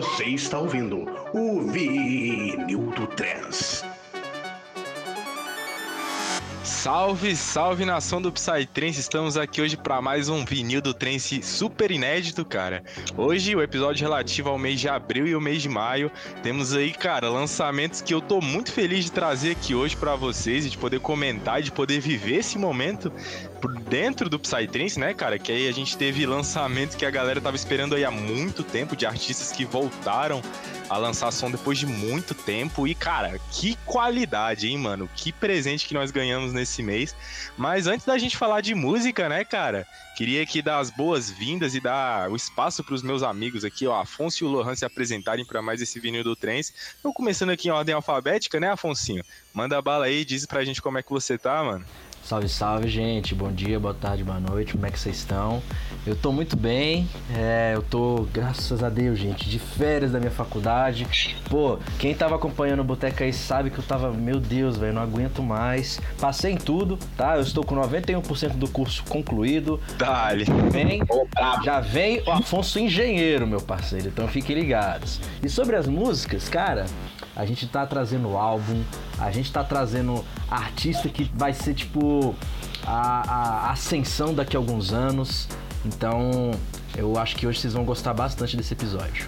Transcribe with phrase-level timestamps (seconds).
[0.00, 1.04] Você está ouvindo
[1.34, 3.84] o Vinil do Trans.
[6.82, 8.98] Salve, salve nação do Psytrance!
[8.98, 12.82] Estamos aqui hoje para mais um vinil do Trance super inédito, cara.
[13.18, 16.10] Hoje o episódio relativo ao mês de abril e o mês de maio.
[16.42, 20.64] Temos aí, cara, lançamentos que eu tô muito feliz de trazer aqui hoje para vocês
[20.64, 23.12] e de poder comentar, de poder viver esse momento
[23.90, 25.38] dentro do Psytrance, né, cara?
[25.38, 28.96] Que aí a gente teve lançamentos que a galera tava esperando aí há muito tempo
[28.96, 30.40] de artistas que voltaram
[30.90, 32.86] a lançar som depois de muito tempo.
[32.86, 35.08] E, cara, que qualidade, hein, mano?
[35.14, 37.14] Que presente que nós ganhamos nesse mês.
[37.56, 39.86] Mas antes da gente falar de música, né, cara?
[40.16, 44.00] Queria aqui dar as boas-vindas e dar o espaço para os meus amigos aqui, ó,
[44.00, 46.74] Afonso e o Lohan se apresentarem para mais esse vinil do Trens.
[46.98, 49.22] Então, começando aqui em ordem alfabética, né, Afonsinho?
[49.54, 51.86] Manda bala aí, diz pra gente como é que você tá, mano.
[52.22, 53.34] Salve, salve, gente.
[53.34, 54.74] Bom dia, boa tarde, boa noite.
[54.74, 55.60] Como é que vocês estão?
[56.06, 57.08] Eu tô muito bem.
[57.34, 61.06] É, eu tô, graças a Deus, gente, de férias da minha faculdade.
[61.48, 65.02] Pô, quem tava acompanhando o Boteca aí sabe que eu tava, meu Deus, velho, não
[65.02, 66.00] aguento mais.
[66.20, 67.34] Passei em tudo, tá?
[67.34, 69.80] Eu estou com 91% do curso concluído.
[69.98, 70.44] Dale.
[70.70, 71.02] Vem,
[71.64, 74.06] já vem o Afonso Engenheiro, meu parceiro.
[74.06, 75.20] Então fiquem ligados.
[75.42, 76.86] E sobre as músicas, cara,
[77.40, 78.82] a gente tá trazendo álbum,
[79.18, 82.34] a gente tá trazendo artista que vai ser tipo
[82.86, 85.48] a, a ascensão daqui a alguns anos.
[85.84, 86.50] Então
[86.94, 89.26] eu acho que hoje vocês vão gostar bastante desse episódio.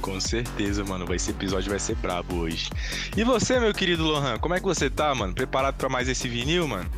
[0.00, 1.04] Com certeza, mano.
[1.04, 2.70] Vai, esse episódio vai ser brabo hoje.
[3.16, 5.34] E você, meu querido Lohan, como é que você tá, mano?
[5.34, 6.88] Preparado para mais esse vinil, mano?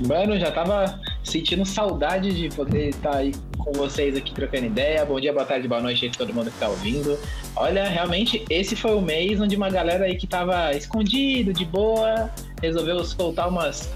[0.00, 5.04] Mano, já tava sentindo saudade de poder estar aí com vocês aqui trocando ideia.
[5.04, 7.18] Bom dia, boa tarde, boa noite aí todo mundo que tá ouvindo.
[7.56, 12.30] Olha, realmente, esse foi o mês onde uma galera aí que tava escondido, de boa,
[12.62, 13.90] resolveu soltar umas,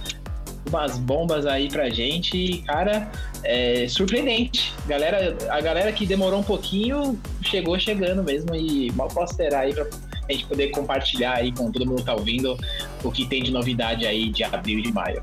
[0.68, 2.36] umas bombas aí pra gente.
[2.36, 3.10] E, cara,
[3.42, 4.72] é surpreendente.
[4.86, 9.74] Galera, a galera que demorou um pouquinho chegou chegando mesmo e mal posso esperar aí
[9.74, 9.86] pra
[10.28, 12.56] a gente poder compartilhar aí com todo mundo que tá ouvindo
[13.02, 15.22] o que tem de novidade aí de abril e de maio.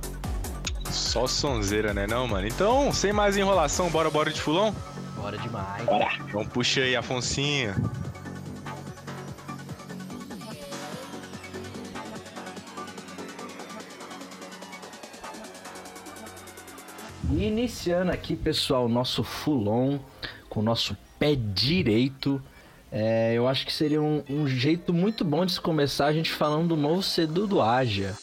[0.91, 2.47] Só sonzeira, né não, mano?
[2.47, 4.75] Então, sem mais enrolação, bora, bora de fulão?
[5.15, 5.85] Bora demais.
[5.85, 6.09] Bora.
[6.27, 7.73] Então puxa aí, Afonsinho.
[17.31, 19.99] E iniciando aqui, pessoal, nosso fulon
[20.49, 22.41] com o nosso pé direito.
[22.91, 26.29] É, eu acho que seria um, um jeito muito bom de se começar a gente
[26.29, 28.17] falando do novo CD do Aja.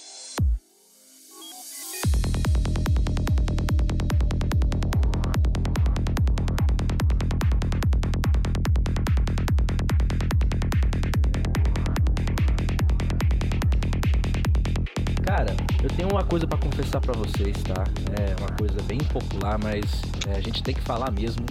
[16.78, 17.84] Confessar pra vocês, tá?
[18.20, 19.84] É uma coisa bem popular, mas
[20.28, 21.44] é, a gente tem que falar mesmo.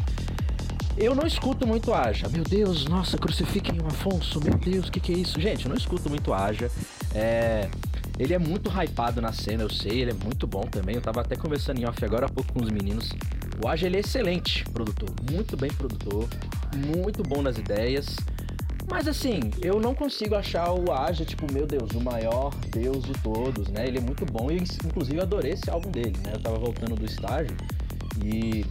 [0.98, 2.30] Eu não escuto muito Aja.
[2.30, 4.40] Meu Deus, nossa, crucifiquem o Afonso.
[4.42, 5.40] Meu Deus, o que, que é isso?
[5.40, 6.72] Gente, eu não escuto muito Aja.
[7.14, 7.70] É,
[8.18, 10.96] ele é muito hypado na cena, eu sei, ele é muito bom também.
[10.96, 13.12] Eu tava até conversando em off agora há pouco com os meninos.
[13.62, 16.28] O Aja, ele é excelente produtor, muito bem produtor,
[16.74, 18.16] muito bom nas ideias.
[18.90, 23.14] Mas assim, eu não consigo achar o Aja, tipo, meu Deus, o maior deus de
[23.22, 23.86] todos, né?
[23.86, 26.32] Ele é muito bom e, inclusive, eu adorei esse álbum dele, né?
[26.34, 27.56] Eu tava voltando do estágio
[28.24, 28.66] e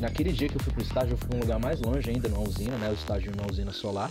[0.00, 2.28] naquele dia que eu fui pro estágio, eu fui pra um lugar mais longe ainda,
[2.28, 2.90] numa usina, né?
[2.90, 4.10] O estágio numa usina solar.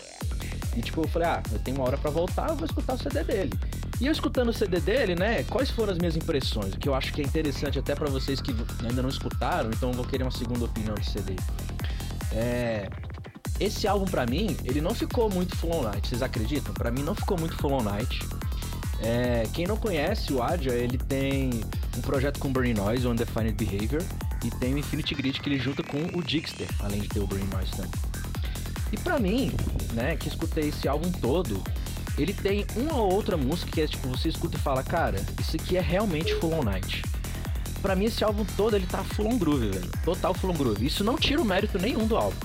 [0.77, 2.97] E, tipo, eu falei, ah, eu tenho uma hora para voltar, eu vou escutar o
[2.97, 3.51] CD dele.
[3.99, 6.73] E eu escutando o CD dele, né, quais foram as minhas impressões?
[6.73, 8.55] O que eu acho que é interessante até para vocês que
[8.87, 11.35] ainda não escutaram, então vou querer uma segunda opinião de CD.
[12.31, 12.87] É,
[13.59, 16.73] esse álbum para mim, ele não ficou muito Full On Night, vocês acreditam?
[16.73, 18.19] Para mim não ficou muito Full On Night.
[19.01, 21.61] É, quem não conhece o Adja, ele tem
[21.97, 24.03] um projeto com Burning Noise, o Undefined Behavior,
[24.43, 27.27] e tem o Infinity Grid que ele junta com o Digster, além de ter o
[27.27, 27.91] Burning Noise também.
[28.91, 29.51] E para mim,
[29.93, 31.63] né, que escutei esse álbum todo,
[32.17, 35.55] ele tem uma ou outra música que é tipo, você escuta e fala, cara, isso
[35.55, 37.03] aqui é realmente Full On Night.
[37.81, 39.89] Pra mim, esse álbum todo, ele tá full on groove, velho.
[40.03, 40.85] Total full on groove.
[40.85, 42.35] Isso não tira o mérito nenhum do álbum.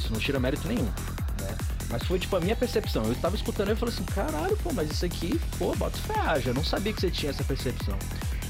[0.00, 1.56] Isso não tira mérito nenhum, né?
[1.90, 3.04] Mas foi, tipo, a minha percepção.
[3.04, 6.54] Eu tava escutando e falei assim, caralho, pô, mas isso aqui, pô, bota fé, eu
[6.54, 7.98] não sabia que você tinha essa percepção.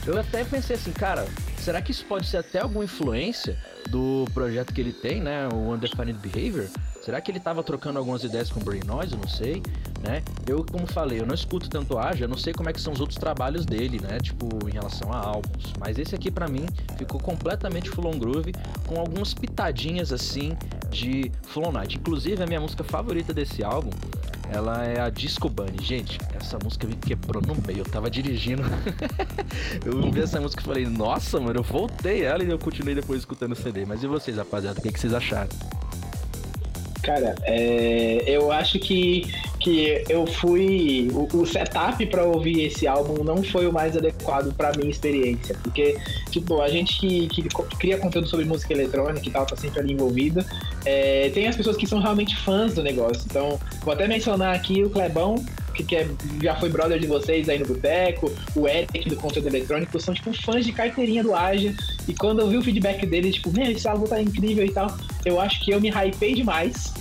[0.06, 1.26] Eu até pensei assim, cara,
[1.58, 3.58] será que isso pode ser até alguma influência
[3.90, 5.48] do projeto que ele tem, né?
[5.52, 6.68] O Undefined Behavior?
[7.02, 9.12] Será que ele tava trocando algumas ideias com o Brain Noise?
[9.12, 9.62] Eu não sei,
[10.02, 10.22] né?
[10.46, 12.92] Eu, como falei, eu não escuto tanto Aja, eu não sei como é que são
[12.92, 14.18] os outros trabalhos dele, né?
[14.20, 15.72] Tipo, em relação a álbuns.
[15.78, 16.66] Mas esse aqui, para mim,
[16.96, 18.52] ficou completamente full on groove,
[18.86, 20.56] com algumas pitadinhas, assim,
[20.90, 21.96] de Full on Night.
[21.96, 23.90] Inclusive, a minha música favorita desse álbum,
[24.52, 25.82] ela é a Disco Bunny.
[25.82, 27.80] Gente, essa música me quebrou no meio.
[27.80, 28.62] Eu tava dirigindo.
[29.84, 33.20] eu ouvi essa música e falei, nossa, mano, eu voltei ela e eu continuei depois
[33.20, 33.84] escutando o CD.
[33.84, 34.78] Mas e vocês, rapaziada?
[34.78, 35.48] O que, que vocês acharam?
[37.02, 41.08] Cara, é, eu acho que, que eu fui.
[41.12, 45.56] O, o setup para ouvir esse álbum não foi o mais adequado para minha experiência.
[45.62, 45.96] Porque,
[46.30, 49.92] tipo, a gente que, que cria conteúdo sobre música eletrônica e tal, tá sempre ali
[49.92, 50.44] envolvido.
[50.84, 53.22] É, tem as pessoas que são realmente fãs do negócio.
[53.26, 55.36] Então, vou até mencionar aqui o Clebão,
[55.74, 56.08] que, que é,
[56.42, 60.32] já foi brother de vocês aí no Boteco, o Eric do conteúdo eletrônico, são tipo
[60.42, 61.74] fãs de carteirinha do Aja.
[62.08, 64.96] E quando eu vi o feedback deles, tipo, meu, esse álbum tá incrível e tal,
[65.24, 66.92] eu acho que eu me hypei demais.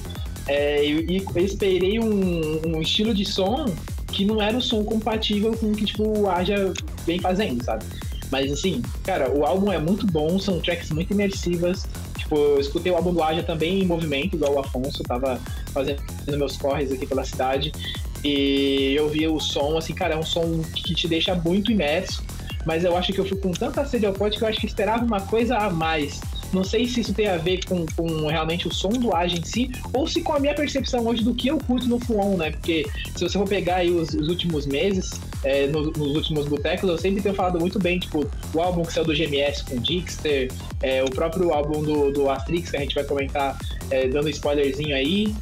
[0.50, 3.66] É, e, e esperei um, um, estilo de som
[4.12, 6.74] que não era o som compatível com o que tipo, o Aja
[7.06, 7.86] vem fazendo, sabe?
[8.32, 11.86] Mas assim, cara, o álbum é muito bom, são tracks muito imersivas.
[12.18, 15.40] Tipo, eu escutei o álbum do Aja também em movimento, igual o Afonso, tava
[15.72, 17.72] fazendo meus corres aqui pela cidade.
[18.24, 22.24] E eu vi o som, assim, cara, é um som que te deixa muito imerso.
[22.66, 24.66] Mas eu acho que eu fui com tanta sede ao pote que eu acho que
[24.66, 26.20] esperava uma coisa a mais.
[26.52, 29.44] Não sei se isso tem a ver com, com realmente o som do Age em
[29.44, 32.52] si, ou se com a minha percepção hoje do que eu curto no Fuon, né?
[32.52, 32.86] Porque
[33.16, 36.98] se você for pegar aí os, os últimos meses, é, no, nos últimos botecos, eu
[36.98, 40.52] sempre tenho falado muito bem, tipo, o álbum que saiu do GMS com Dixter,
[40.82, 43.58] é, o próprio álbum do, do Astrix, que a gente vai comentar
[43.92, 45.34] é, dando spoilerzinho aí,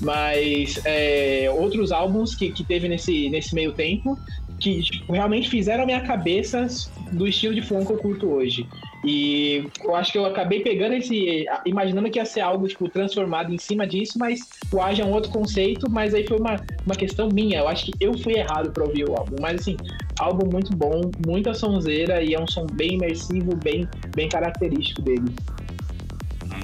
[0.00, 4.18] mas é, outros álbuns que, que teve nesse, nesse meio tempo
[4.58, 6.66] que tipo, realmente fizeram a minha cabeça
[7.12, 8.66] do estilo de funk que eu curto hoje.
[9.04, 11.46] E eu acho que eu acabei pegando esse.
[11.66, 14.40] imaginando que ia ser algo, tipo, transformado em cima disso, mas
[14.72, 16.56] o Age é um outro conceito, mas aí foi uma,
[16.86, 17.58] uma questão minha.
[17.58, 19.36] Eu acho que eu fui errado pra ouvir o álbum.
[19.40, 19.76] Mas assim,
[20.18, 25.34] álbum muito bom, muita sonzeira e é um som bem imersivo, bem, bem característico dele.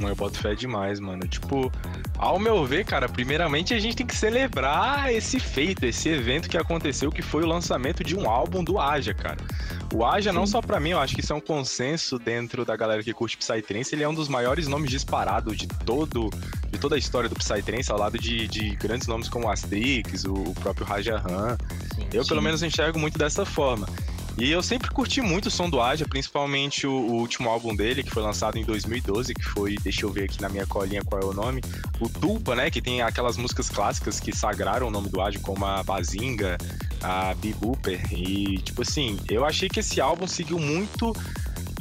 [0.08, 1.26] Eu boto fé demais, mano.
[1.26, 1.70] Tipo,
[2.18, 6.56] ao meu ver, cara, primeiramente a gente tem que celebrar esse feito, esse evento que
[6.56, 9.38] aconteceu, que foi o lançamento de um álbum do Aja, cara.
[9.94, 10.36] O Aja, Sim.
[10.36, 13.12] não só para mim, eu acho que isso é um consenso dentro da galera que
[13.12, 16.30] curte Psytrance, ele é um dos maiores nomes disparados de todo
[16.70, 20.34] de toda a história do Psytrance, ao lado de, de grandes nomes como Astrix, o,
[20.34, 21.58] o próprio Raja Han.
[22.12, 23.88] eu, pelo menos, enxergo muito dessa forma.
[24.38, 28.02] E eu sempre curti muito o som do Aja, principalmente o, o, último álbum dele,
[28.02, 31.20] que foi lançado em 2012, que foi, deixa eu ver aqui na minha colinha qual
[31.20, 31.60] é o nome,
[32.00, 35.64] o Tulpa, né, que tem aquelas músicas clássicas que sagraram o nome do Aja, como
[35.64, 36.56] a Bazinga,
[37.02, 41.14] a Bebooper, e tipo assim, eu achei que esse álbum seguiu muito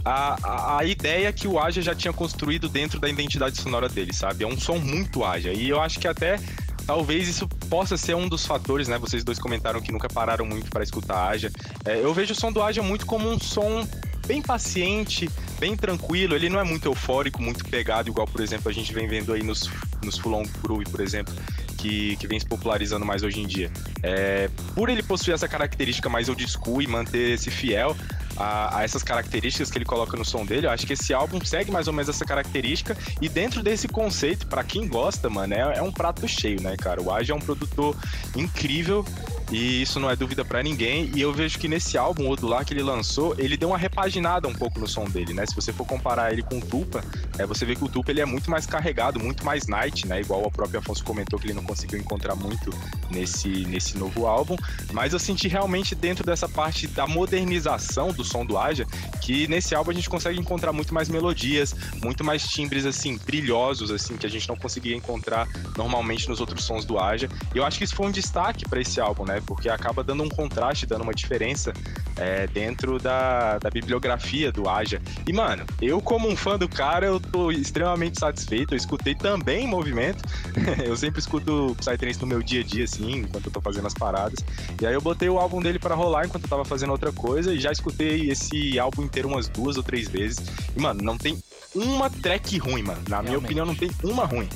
[0.04, 4.14] a, a, a, ideia que o Aja já tinha construído dentro da identidade sonora dele,
[4.14, 4.44] sabe?
[4.44, 5.52] É um som muito Aja.
[5.52, 6.40] E eu acho que até
[6.90, 8.98] talvez isso possa ser um dos fatores, né?
[8.98, 11.52] Vocês dois comentaram que nunca pararam muito para escutar a Aja.
[11.86, 13.88] É, eu vejo o som do Aja muito como um som
[14.26, 16.34] bem paciente, bem tranquilo.
[16.34, 19.44] Ele não é muito eufórico, muito pegado, igual, por exemplo, a gente vem vendo aí
[19.44, 19.70] nos,
[20.04, 21.32] nos Full Groove, por exemplo.
[21.80, 23.72] Que, que, vem se popularizando mais hoje em dia.
[24.04, 27.96] É, por ele possuir essa característica mais old school e manter esse fiel,
[28.36, 30.68] a, a, essas características que ele coloca no som dele.
[30.68, 32.98] Eu acho que esse álbum segue mais ou menos essa característica.
[33.22, 37.02] E dentro desse conceito, para quem gosta, mano, é, é, um prato cheio, né, cara?
[37.02, 37.96] O Age é um produtor
[38.36, 39.06] incrível.
[39.52, 41.12] E isso não é dúvida para ninguém.
[41.16, 44.48] E eu vejo que nesse álbum, o Odular que ele lançou, ele deu uma repaginada
[44.48, 45.46] um pouco no som dele, né?
[45.46, 47.04] Se você for comparar ele com o Tupa,
[47.38, 50.22] é, você vê que o Tupa ele é muito mais carregado, muito mais night, né?
[50.22, 52.72] Igual o próprio Afonso comentou que ele não conseguiu encontrar muito
[53.10, 54.56] nesse, nesse novo álbum.
[54.94, 58.86] Mas eu senti realmente dentro dessa parte da modernização do som do Aja,
[59.22, 63.90] que nesse álbum a gente consegue encontrar muito mais melodias, muito mais timbres assim brilhosos
[63.92, 67.28] assim que a gente não conseguia encontrar normalmente nos outros sons do Aja.
[67.54, 69.39] E eu acho que isso foi um destaque para esse álbum, né?
[69.42, 71.74] Porque acaba dando um contraste, dando uma diferença
[72.18, 75.02] é, dentro da, da bibliografia do Aja.
[75.28, 78.74] E mano, eu como um fã do cara, eu tô extremamente satisfeito.
[78.74, 80.24] Eu escutei também movimento.
[80.84, 83.94] eu sempre escuto Psytrance no meu dia a dia assim, enquanto eu tô fazendo as
[83.94, 84.44] paradas.
[84.82, 87.54] E aí eu botei o álbum dele para rolar enquanto eu tava fazendo outra coisa
[87.54, 90.40] e já escutei esse álbum inteiro umas duas ou três vezes.
[90.76, 91.38] E, mano, não tem
[91.76, 93.02] uma track ruim, mano.
[93.08, 93.28] Na Realmente.
[93.28, 94.48] minha opinião, não tem uma ruim.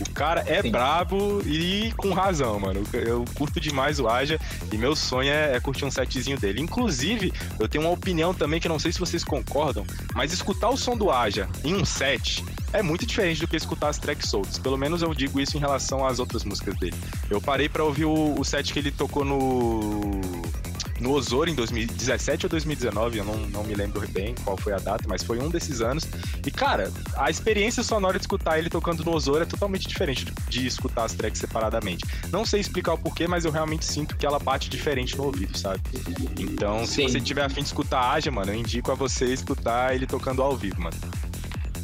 [0.00, 0.70] O cara é Sim.
[0.70, 2.82] brabo e com razão, mano.
[2.92, 4.38] Eu curto demais o Aja
[4.72, 6.60] e meu sonho é, é, curtir um setzinho dele.
[6.60, 10.76] Inclusive, eu tenho uma opinião também que não sei se vocês concordam, mas escutar o
[10.76, 14.58] som do Aja em um set é muito diferente do que escutar as tracks soltas.
[14.58, 16.96] Pelo menos eu digo isso em relação às outras músicas dele.
[17.30, 20.20] Eu parei para ouvir o, o set que ele tocou no
[21.02, 24.78] no Osoro em 2017 ou 2019, eu não, não me lembro bem qual foi a
[24.78, 26.04] data, mas foi um desses anos.
[26.46, 30.66] E, cara, a experiência sonora de escutar ele tocando no Osoro é totalmente diferente de
[30.66, 32.04] escutar as tracks separadamente.
[32.30, 35.58] Não sei explicar o porquê, mas eu realmente sinto que ela bate diferente no ouvido,
[35.58, 35.80] sabe?
[36.38, 37.08] Então, se Sim.
[37.08, 40.40] você tiver afim de escutar a Aja, mano, eu indico a você escutar ele tocando
[40.40, 40.96] ao vivo, mano.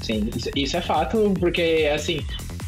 [0.02, 2.24] Sim, isso, isso é fato, porque, assim,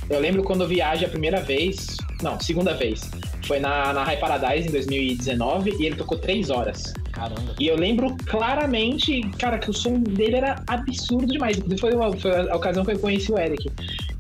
[0.09, 3.09] eu lembro quando eu viajo a primeira vez, não, segunda vez.
[3.51, 6.95] Foi na, na High Paradise em 2019 e ele tocou três horas.
[7.11, 7.53] Caramba.
[7.59, 11.59] E eu lembro claramente, cara, que o som dele era absurdo demais.
[11.81, 13.69] Foi, uma, foi a ocasião que eu conheci o Eric.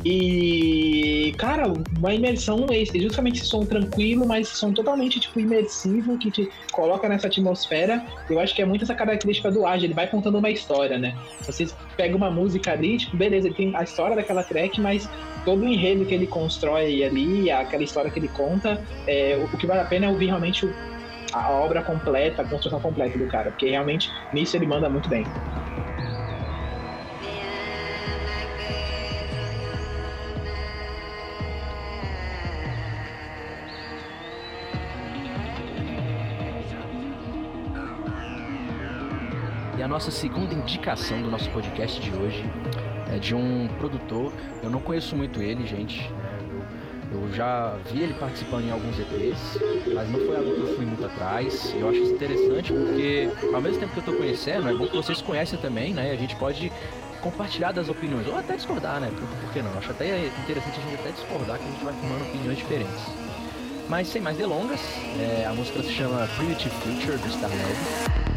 [0.05, 6.31] E, cara, uma imersão, esse, justamente esse som tranquilo, mas som totalmente, tipo, imersivo, que
[6.31, 8.05] te coloca nessa atmosfera.
[8.29, 11.15] Eu acho que é muito essa característica do Age, ele vai contando uma história, né?
[11.43, 15.09] Você pega uma música ali, tipo, beleza, ele tem a história daquela track, mas
[15.45, 19.67] todo o enredo que ele constrói ali, aquela história que ele conta, é, o que
[19.67, 20.69] vale a pena é ouvir realmente
[21.33, 25.25] a obra completa, a construção completa do cara, porque realmente nisso ele manda muito bem.
[39.91, 42.45] Nossa segunda indicação do nosso podcast de hoje
[43.13, 44.33] é de um produtor.
[44.63, 46.09] Eu não conheço muito ele, gente.
[47.11, 49.59] Eu, já vi ele participando em alguns EPs,
[49.93, 51.75] mas não foi algo que eu fui muito atrás.
[51.77, 54.97] Eu acho isso interessante porque, ao mesmo tempo que eu tô conhecendo, é bom que
[54.97, 56.13] vocês conhecem também, né?
[56.13, 56.71] A gente pode
[57.21, 59.11] compartilhar das opiniões, ou até discordar, né?
[59.11, 59.77] Por, por que não?
[59.77, 63.07] Acho até interessante a gente até discordar, que a gente vai formando opiniões diferentes.
[63.89, 64.81] Mas sem mais delongas,
[65.19, 68.30] é, a música se chama Primitive Future do primeiro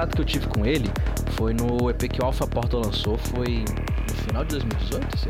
[0.00, 0.90] contato que eu tive com ele
[1.32, 3.64] foi no EP que o Alpha Porta lançou, foi
[4.08, 5.28] no final de 2018, se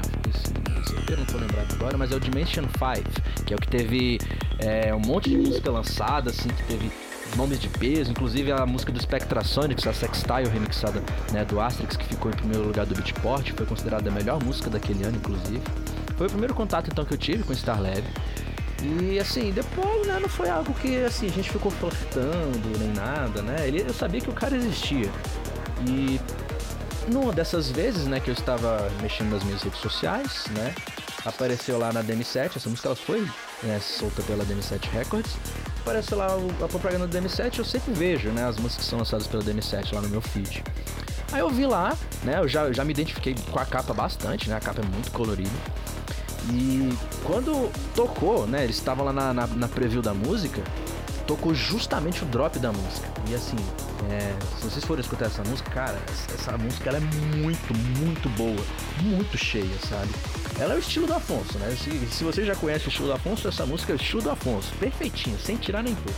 [1.10, 4.18] eu não tô lembrado agora, mas é o Dimension 5, que é o que teve
[4.60, 6.90] é, um monte de música lançada, assim, que teve
[7.36, 12.04] nomes de peso, inclusive a música do Spectrasonics, a Sextile remixada né, do Asterix, que
[12.04, 15.60] ficou em primeiro lugar do Beatport, foi considerada a melhor música daquele ano, inclusive.
[16.16, 18.02] Foi o primeiro contato então que eu tive com Star Lab.
[18.82, 23.42] E assim, depois, né, não foi algo que assim, a gente ficou flertando nem nada,
[23.42, 23.66] né?
[23.66, 25.10] Ele, eu sabia que o cara existia.
[25.86, 26.20] E
[27.08, 30.74] numa dessas vezes, né, que eu estava mexendo nas minhas redes sociais, né?
[31.24, 33.26] Apareceu lá na DM7, essa música ela foi
[33.62, 35.36] né, solta pela DM7 Records.
[35.80, 36.28] Apareceu lá
[36.62, 39.94] a propaganda do DM7, eu sempre vejo, né, as músicas que são lançadas pela DM7
[39.94, 40.62] lá no meu feed.
[41.32, 44.48] Aí eu vi lá, né, eu já, eu já me identifiquei com a capa bastante,
[44.48, 45.50] né, a capa é muito colorida.
[46.52, 46.88] E
[47.24, 48.64] quando tocou, né?
[48.64, 50.62] Eles estavam lá na, na, na, preview da música,
[51.26, 53.08] tocou justamente o drop da música.
[53.28, 53.56] E assim,
[54.10, 57.00] é, se vocês forem escutar essa música, cara, essa, música é
[57.36, 58.64] muito, muito boa,
[59.02, 60.10] muito cheia, sabe?
[60.58, 61.76] Ela é o estilo do Afonso, né?
[61.76, 64.30] Se, se você já conhece o estilo do Afonso, essa música é o estilo do
[64.30, 66.14] Afonso, perfeitinho, sem tirar nem pôr.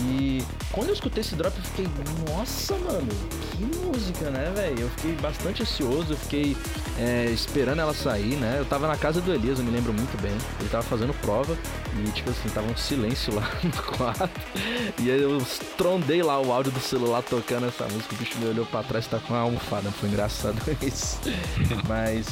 [0.00, 1.88] E quando eu escutei esse drop, eu fiquei,
[2.28, 3.08] nossa, mano,
[3.52, 4.80] que música, né, velho?
[4.80, 6.56] Eu fiquei bastante ansioso, eu fiquei
[6.98, 8.56] é, esperando ela sair, né?
[8.58, 10.36] Eu tava na casa do Elias, eu me lembro muito bem.
[10.60, 11.56] Ele tava fazendo prova
[11.98, 14.40] e, tipo assim, tava um silêncio lá no quarto.
[14.98, 15.40] E aí eu
[15.78, 18.14] trondei lá o áudio do celular tocando essa música.
[18.14, 19.90] O bicho me olhou pra trás e tá com uma almofada.
[19.90, 21.18] Foi engraçado isso.
[21.88, 22.26] Mas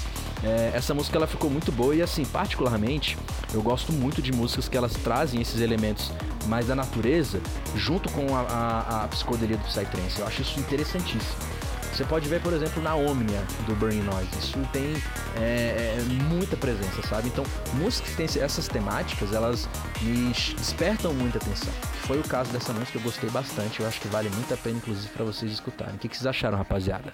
[0.44, 3.16] é, essa música ela ficou muito boa e assim, particularmente,
[3.52, 6.12] eu gosto muito de músicas que elas trazem esses elementos
[6.46, 7.40] mais da natureza
[7.74, 10.20] junto com a, a, a psicodelia do Psytrance.
[10.20, 11.54] Eu acho isso interessantíssimo.
[11.94, 14.28] Você pode ver, por exemplo, na Omnia do Burning Noise.
[14.36, 14.94] Isso tem
[15.36, 17.28] é, é, muita presença, sabe?
[17.28, 19.68] Então, músicas que têm essas temáticas, elas
[20.02, 21.72] me despertam muita atenção.
[22.02, 23.78] Foi o caso dessa música, eu gostei bastante.
[23.78, 25.94] Eu acho que vale muito a pena, inclusive, para vocês escutarem.
[25.94, 27.12] O que, que vocês acharam, rapaziada?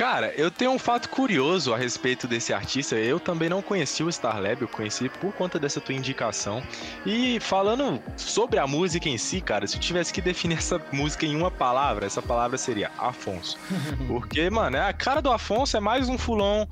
[0.00, 2.96] Cara, eu tenho um fato curioso a respeito desse artista.
[2.96, 6.62] Eu também não conheci o Starlab, eu conheci por conta dessa tua indicação.
[7.04, 11.26] E falando sobre a música em si, cara, se eu tivesse que definir essa música
[11.26, 13.58] em uma palavra, essa palavra seria Afonso.
[14.08, 16.66] Porque, mano, é a cara do Afonso é mais um fulon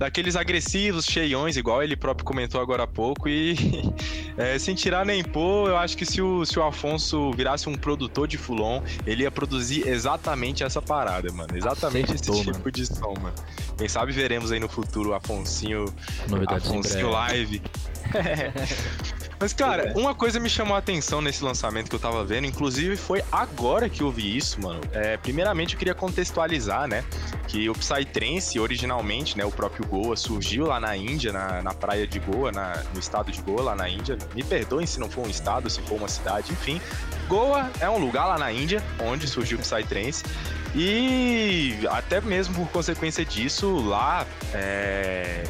[0.00, 3.28] daqueles agressivos, cheiões, igual ele próprio comentou agora há pouco.
[3.28, 3.54] E
[4.38, 7.74] é, sem tirar nem pôr, eu acho que se o, se o Afonso virasse um
[7.74, 11.54] produtor de Fulon, ele ia produzir exatamente essa parada, mano.
[11.54, 12.72] Exatamente Acertou, esse tipo mano.
[12.72, 13.34] de som, mano.
[13.76, 15.84] Quem sabe veremos aí no futuro o Afonsinho,
[16.28, 17.60] Novidades Afonsinho Live.
[19.40, 22.94] Mas, cara, uma coisa me chamou a atenção nesse lançamento que eu tava vendo, inclusive
[22.94, 24.82] foi agora que eu vi isso, mano.
[24.92, 27.02] É, primeiramente, eu queria contextualizar, né?
[27.48, 29.44] Que o Psytrance, originalmente, né?
[29.46, 33.32] O próprio Goa surgiu lá na Índia, na, na praia de Goa, na, no estado
[33.32, 34.18] de Goa, lá na Índia.
[34.34, 36.78] Me perdoem se não for um estado, se for uma cidade, enfim.
[37.26, 40.22] Goa é um lugar lá na Índia onde surgiu o Psytrance.
[40.74, 45.44] E até mesmo por consequência disso, lá é,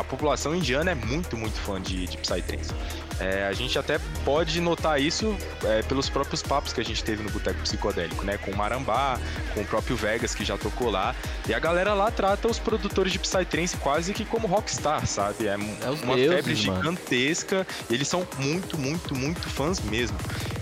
[0.00, 2.72] a população indiana é muito, muito fã de, de Psytrance.
[3.20, 7.22] É, a gente até pode notar isso é, pelos próprios papos que a gente teve
[7.22, 8.38] no Boteco Psicodélico, né?
[8.38, 9.18] Com o Marambá,
[9.52, 11.14] com o próprio Vegas, que já tocou lá.
[11.46, 15.46] E a galera lá trata os produtores de Psytrance quase que como rockstar, sabe?
[15.46, 16.76] É, É uma deuses, febre mano.
[16.78, 17.66] gigantesca.
[17.90, 20.16] Eles são muito, muito, muito fãs mesmo.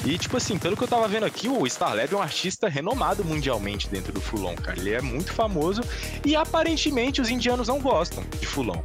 [0.05, 3.25] E, tipo assim, pelo que eu tava vendo aqui, o Starlab é um artista renomado
[3.25, 4.79] mundialmente dentro do Fulon, cara.
[4.79, 5.83] Ele é muito famoso
[6.25, 8.81] e aparentemente os indianos não gostam de Fulon.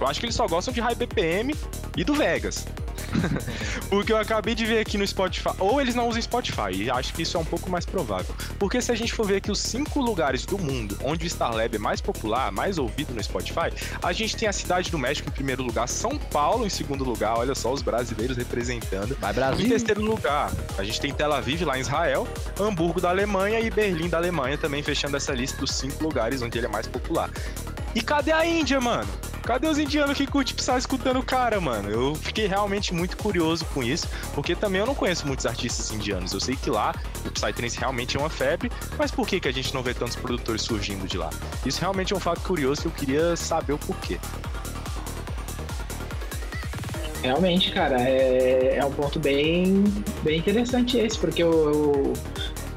[0.00, 1.54] Eu acho que eles só gostam de High BPM
[1.96, 2.66] e do Vegas.
[3.88, 5.50] Porque eu acabei de ver aqui no Spotify.
[5.58, 8.34] Ou eles não usam Spotify, e acho que isso é um pouco mais provável.
[8.58, 11.74] Porque se a gente for ver aqui os cinco lugares do mundo onde o Starlab
[11.74, 15.32] é mais popular, mais ouvido no Spotify, a gente tem a cidade do México em
[15.32, 19.16] primeiro lugar, São Paulo em segundo lugar, olha só os brasileiros representando.
[19.20, 19.68] Vai Em Brasil.
[19.68, 22.26] terceiro lugar, a gente tem Tel Aviv lá em Israel,
[22.60, 26.58] Hamburgo da Alemanha e Berlim da Alemanha também fechando essa lista dos cinco lugares onde
[26.58, 27.30] ele é mais popular.
[27.94, 29.08] E cadê a Índia, mano?
[29.42, 31.88] Cadê os indianos que curte Psy escutando o cara, mano?
[31.88, 36.34] Eu fiquei realmente muito curioso com isso, porque também eu não conheço muitos artistas indianos.
[36.34, 39.52] Eu sei que lá o Psytrance realmente é uma febre, mas por que, que a
[39.52, 41.30] gente não vê tantos produtores surgindo de lá?
[41.64, 44.20] Isso realmente é um fato curioso que eu queria saber o porquê.
[47.22, 49.82] Realmente, cara, é, é um ponto bem,
[50.22, 51.42] bem interessante esse, porque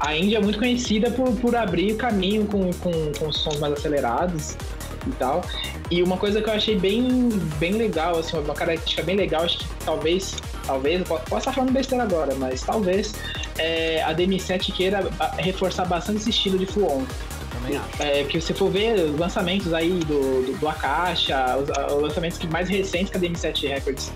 [0.00, 3.74] a Índia é muito conhecida por, por abrir o caminho com, com, com sons mais
[3.74, 4.56] acelerados
[5.06, 5.42] e tal.
[5.90, 7.28] E uma coisa que eu achei bem,
[7.58, 10.34] bem legal, assim, uma característica bem legal, acho que talvez,
[10.66, 13.14] talvez, eu posso estar falando besteira agora, mas talvez
[13.58, 17.04] é, a DM7 queira ah, reforçar bastante esse estilo de Fluon.
[18.00, 22.02] É, porque se for ver os lançamentos aí do, do, do Akasha, os, ah, os
[22.02, 24.10] lançamentos que mais recentes que a DM7 Records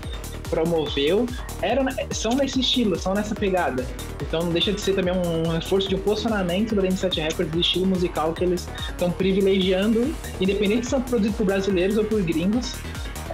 [0.49, 1.25] promoveu,
[1.61, 3.85] eram, são nesse estilo, são nessa pegada.
[4.21, 7.59] Então não deixa de ser também um reforço de um posicionamento da DM7 Records do
[7.59, 12.75] estilo musical que eles estão privilegiando, independente se são produzidos por brasileiros ou por gringos.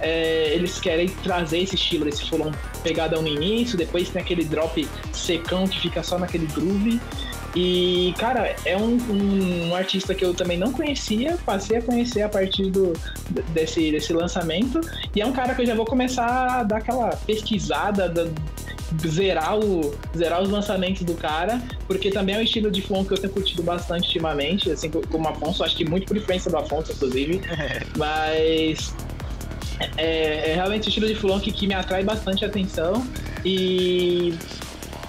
[0.04, 2.52] é, eles querem trazer esse estilo, esse fulon
[2.82, 7.00] pegadão no início, depois tem aquele drop secão que fica só naquele groove.
[7.54, 12.22] E, cara, é um, um, um artista que eu também não conhecia, passei a conhecer
[12.22, 12.92] a partir do,
[13.52, 14.80] desse, desse lançamento.
[15.14, 18.26] E é um cara que eu já vou começar a dar aquela pesquisada, da-
[19.08, 23.12] zerar, o, zerar os lançamentos do cara, porque também é um estilo de flow que
[23.12, 26.92] eu tenho curtido bastante ultimamente, assim como Afonso, acho que muito por influência do Afonso,
[26.92, 27.40] inclusive.
[27.96, 28.94] Mas
[29.96, 33.06] é, é realmente o estilo de Fulon que, que me atrai bastante a atenção.
[33.44, 34.34] E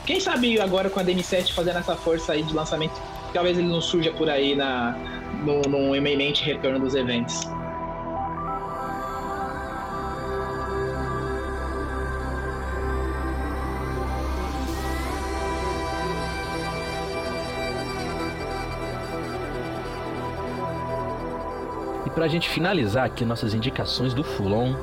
[0.06, 3.02] quem sabe agora com a DM7 fazendo essa força aí de lançamento,
[3.34, 4.96] talvez ele não surja por aí na,
[5.44, 7.42] no, no iminente retorno dos eventos.
[22.06, 24.76] E pra gente finalizar aqui nossas indicações do Fulon,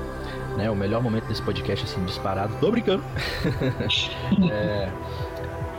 [0.57, 0.71] né?
[0.71, 2.55] O melhor momento desse podcast, assim, disparado.
[2.61, 3.05] Tô brincando.
[4.51, 4.89] É,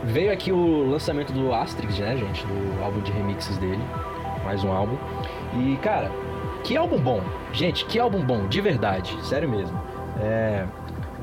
[0.04, 2.44] veio aqui o lançamento do Asterix, né, gente?
[2.46, 3.82] Do álbum de remixes dele.
[4.44, 4.96] Mais um álbum.
[5.58, 6.10] E, cara,
[6.62, 7.22] que álbum bom.
[7.52, 9.16] Gente, que álbum bom, de verdade.
[9.24, 9.78] Sério mesmo.
[10.20, 10.66] É,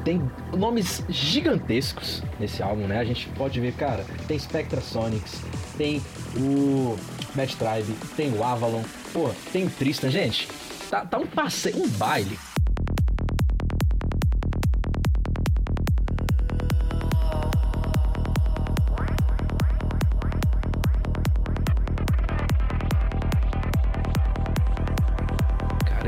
[0.03, 0.21] tem
[0.55, 2.99] nomes gigantescos nesse álbum, né?
[2.99, 5.41] A gente pode ver, cara, tem Spectra Sonics,
[5.77, 6.01] tem
[6.37, 6.97] o
[7.35, 8.83] Mad Tribe, tem o Avalon,
[9.13, 10.47] pô, tem o Tristan, gente.
[10.89, 12.37] Tá, tá um passeio, um baile.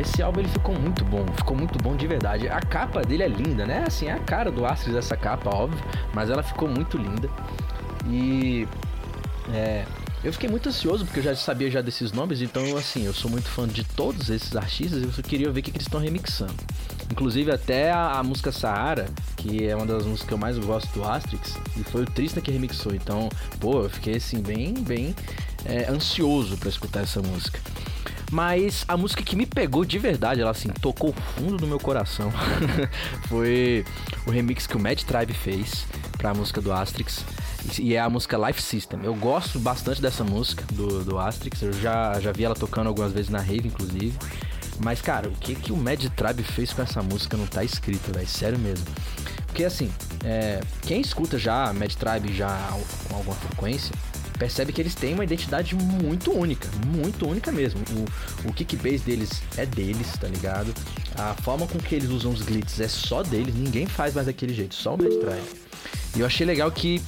[0.04, 2.48] Esse álbum ele ficou muito bom, ficou muito bom de verdade.
[2.48, 3.84] A capa dele é linda, né?
[3.88, 7.30] Assim, é a cara do Astrid essa capa, óbvio, mas ela ficou muito linda.
[8.06, 8.68] E
[9.54, 9.86] é,
[10.24, 13.30] eu fiquei muito ansioso porque eu já sabia já desses nomes, então assim, eu sou
[13.30, 16.00] muito fã de todos esses artistas e eu queria ver o que, que eles estão
[16.00, 16.56] remixando.
[17.12, 20.92] Inclusive até a, a música Sahara, que é uma das músicas que eu mais gosto
[20.94, 22.94] do Astrix, e foi o Tristan que remixou.
[22.94, 25.16] Então, pô, eu fiquei assim bem, bem
[25.66, 27.60] é, ansioso pra escutar essa música.
[28.34, 32.34] Mas a música que me pegou de verdade, ela assim, tocou fundo no meu coração,
[33.30, 33.86] foi
[34.26, 35.86] o remix que o Mad Tribe fez
[36.18, 37.24] pra música do Astrix.
[37.78, 39.02] E é a música Life System.
[39.04, 41.62] Eu gosto bastante dessa música do, do Astrix.
[41.62, 44.18] Eu já, já vi ela tocando algumas vezes na rave, inclusive.
[44.80, 48.12] Mas, cara, o que, que o Mad Tribe fez com essa música não tá escrito,
[48.12, 48.28] velho.
[48.28, 48.88] Sério mesmo.
[49.46, 49.92] Porque, assim,
[50.24, 52.50] é, quem escuta já Mad Tribe já
[53.08, 53.94] com alguma frequência,
[54.44, 57.80] percebe que eles têm uma identidade muito única, muito única mesmo.
[58.46, 60.74] O, o kick bass deles é deles, tá ligado?
[61.16, 64.54] A forma com que eles usam os glitches é só deles, ninguém faz mais daquele
[64.54, 65.62] jeito, só o Mad Tribe.
[66.18, 67.02] E eu achei legal que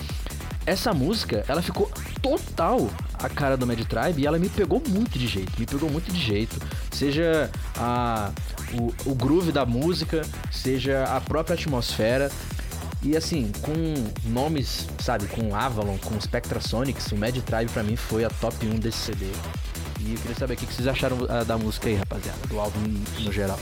[0.66, 5.20] essa música, ela ficou total a cara do Mad Tribe e ela me pegou muito
[5.20, 6.56] de jeito, me pegou muito de jeito.
[6.90, 8.32] Seja a,
[8.74, 12.32] o, o groove da música, seja a própria atmosfera.
[13.06, 13.72] E assim, com
[14.28, 18.66] nomes, sabe, com Avalon, com Spectra Sonics, o Mad Tribe pra mim foi a top
[18.66, 19.28] 1 desse CD.
[20.02, 22.80] E eu queria saber o que vocês acharam ah, da música aí, rapaziada, do álbum
[23.20, 23.60] no geral.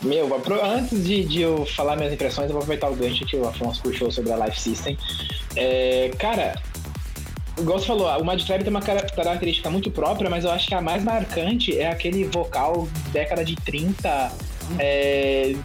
[0.00, 0.30] Meu,
[0.62, 3.82] antes de, de, eu falar minhas impressões, eu vou aproveitar o gancho que o Afonso
[3.82, 4.96] puxou sobre a Life System.
[5.56, 6.54] É, cara,
[7.58, 10.74] igual você falou, o Mad Tribe tem uma característica muito própria, mas eu acho que
[10.74, 14.32] a mais marcante é aquele vocal década de 30.
[14.78, 15.56] É,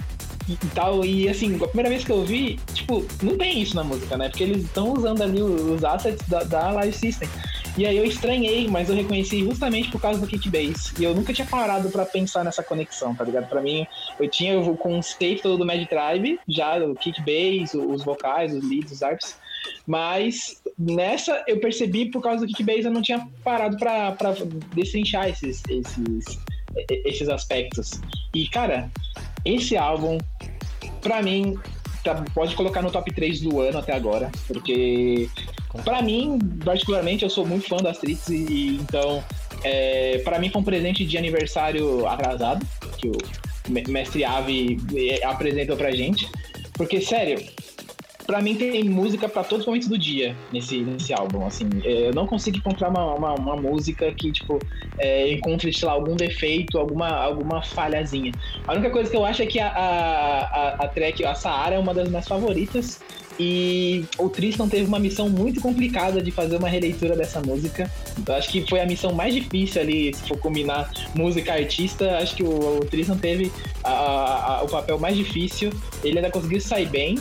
[0.47, 1.05] e tal.
[1.05, 2.59] E assim, a primeira vez que eu vi,
[2.91, 4.29] tipo, não tem isso na música, né?
[4.29, 7.29] Porque eles estão usando ali os assets da, da Live System.
[7.77, 10.91] E aí eu estranhei, mas eu reconheci justamente por causa do kickbase.
[10.99, 13.47] E eu nunca tinha parado para pensar nessa conexão, tá ligado?
[13.47, 13.87] Para mim,
[14.19, 18.91] eu tinha o conceito todo do Mad Tribe, já o kickbase, os vocais, os leads,
[18.91, 19.37] os arps.
[19.87, 24.15] Mas nessa eu percebi por causa do kickbase eu não tinha parado para
[24.73, 26.39] destrinchar esses, esses,
[26.89, 28.01] esses aspectos.
[28.33, 28.91] E cara,
[29.45, 30.17] esse álbum,
[31.01, 31.57] para mim,
[32.03, 35.29] tá, pode colocar no top 3 do ano até agora, porque
[35.83, 39.23] para mim, particularmente, eu sou muito fã das Trix e então,
[39.63, 42.65] é, para mim foi um presente de aniversário atrasado
[42.97, 46.29] que o mestre Ave é, apresentou pra gente,
[46.73, 47.41] porque sério,
[48.25, 51.67] para mim tem música para todos os momentos do dia nesse, nesse álbum, assim.
[51.83, 54.59] É, eu não consigo encontrar uma, uma, uma música que, tipo,
[54.97, 58.31] é, encontre, sei lá, algum defeito, alguma, alguma falhazinha.
[58.67, 61.79] A única coisa que eu acho é que a, a, a, track, a Saara é
[61.79, 62.99] uma das minhas favoritas.
[63.39, 67.89] E o Tristan teve uma missão muito complicada de fazer uma releitura dessa música.
[68.19, 72.35] Então acho que foi a missão mais difícil ali, se for combinar música artista, acho
[72.35, 73.51] que o, o Tristan teve
[73.83, 75.71] a, a, o papel mais difícil.
[76.03, 77.17] Ele ainda conseguiu sair bem.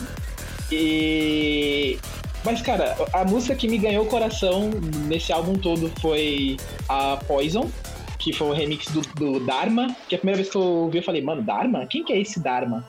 [0.71, 1.99] E.
[2.43, 4.71] Mas, cara, a música que me ganhou o coração
[5.05, 6.57] nesse álbum todo foi
[6.89, 7.69] a Poison,
[8.17, 9.95] que foi o remix do, do Dharma.
[10.09, 11.85] Que a primeira vez que eu ouvi, eu falei, mano, Dharma?
[11.85, 12.83] Quem que é esse Dharma?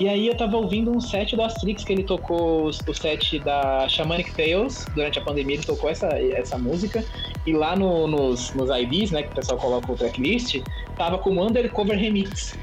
[0.00, 3.86] E aí eu tava ouvindo um set do Astrix, que ele tocou o set da
[3.86, 7.04] Shamanic Tales, durante a pandemia ele tocou essa, essa música,
[7.46, 10.62] e lá no, nos, nos IDs, né, que o pessoal coloca o tracklist,
[10.96, 12.56] tava como Undercover Remix.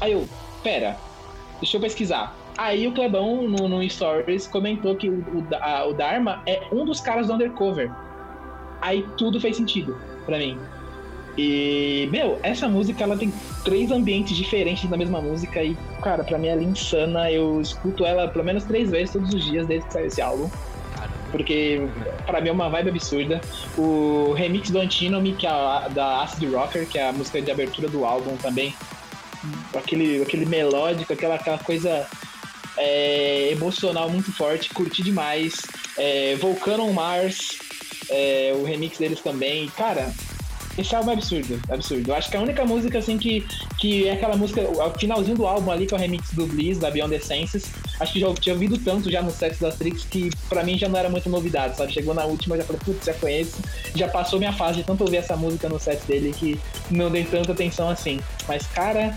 [0.00, 0.28] Aí eu,
[0.62, 0.96] pera,
[1.60, 2.36] deixa eu pesquisar.
[2.60, 6.84] Aí o Clebão, no, no Stories, comentou que o, o, a, o Dharma é um
[6.84, 7.90] dos caras do Undercover.
[8.82, 9.96] Aí tudo fez sentido
[10.26, 10.58] para mim.
[11.38, 13.32] E, meu, essa música ela tem
[13.64, 17.32] três ambientes diferentes na mesma música e, cara, pra mim ela é insana.
[17.32, 20.50] Eu escuto ela pelo menos três vezes todos os dias desde que saiu esse álbum.
[21.32, 21.80] Porque
[22.26, 23.40] para mim é uma vibe absurda.
[23.78, 27.50] O remix do Antinomy, que é a, da Acid Rocker, que é a música de
[27.50, 28.74] abertura do álbum também.
[29.74, 32.06] Aquele, aquele melódico, aquela, aquela coisa
[32.76, 35.54] é, emocional muito forte, curti demais.
[35.98, 37.58] É, Volcano Mars,
[38.08, 39.68] é, o remix deles também.
[39.70, 40.12] Cara,
[40.78, 42.10] esse álbum é absurdo, absurdo.
[42.10, 43.46] Eu acho que a única música, assim, que,
[43.78, 46.78] que é aquela música, o finalzinho do álbum ali, que é o remix do Bliss,
[46.78, 50.04] da Beyond the Senses, acho que já tinha ouvido tanto já no sets da Trix
[50.04, 51.92] que pra mim já não era muita novidade, sabe?
[51.92, 53.58] Chegou na última, já falei, putz, já conheço.
[53.94, 56.58] Já passou minha fase de tanto ouvir essa música no set dele que
[56.90, 58.20] não dei tanta atenção assim.
[58.46, 59.14] Mas, cara,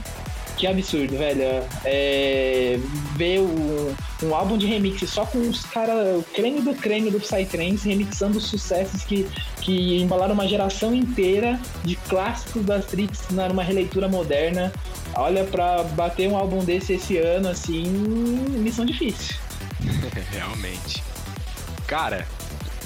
[0.64, 1.68] que absurdo, velho.
[1.84, 2.80] É,
[3.18, 7.20] ver um, um álbum de remix só com os caras, o creme do creme do
[7.20, 9.28] Psytrance, remixando sucessos que,
[9.60, 14.72] que embalaram uma geração inteira de clássicos das Trix numa releitura moderna.
[15.16, 19.36] Olha, pra bater um álbum desse esse ano, assim, missão difícil.
[20.32, 21.04] Realmente.
[21.86, 22.26] Cara,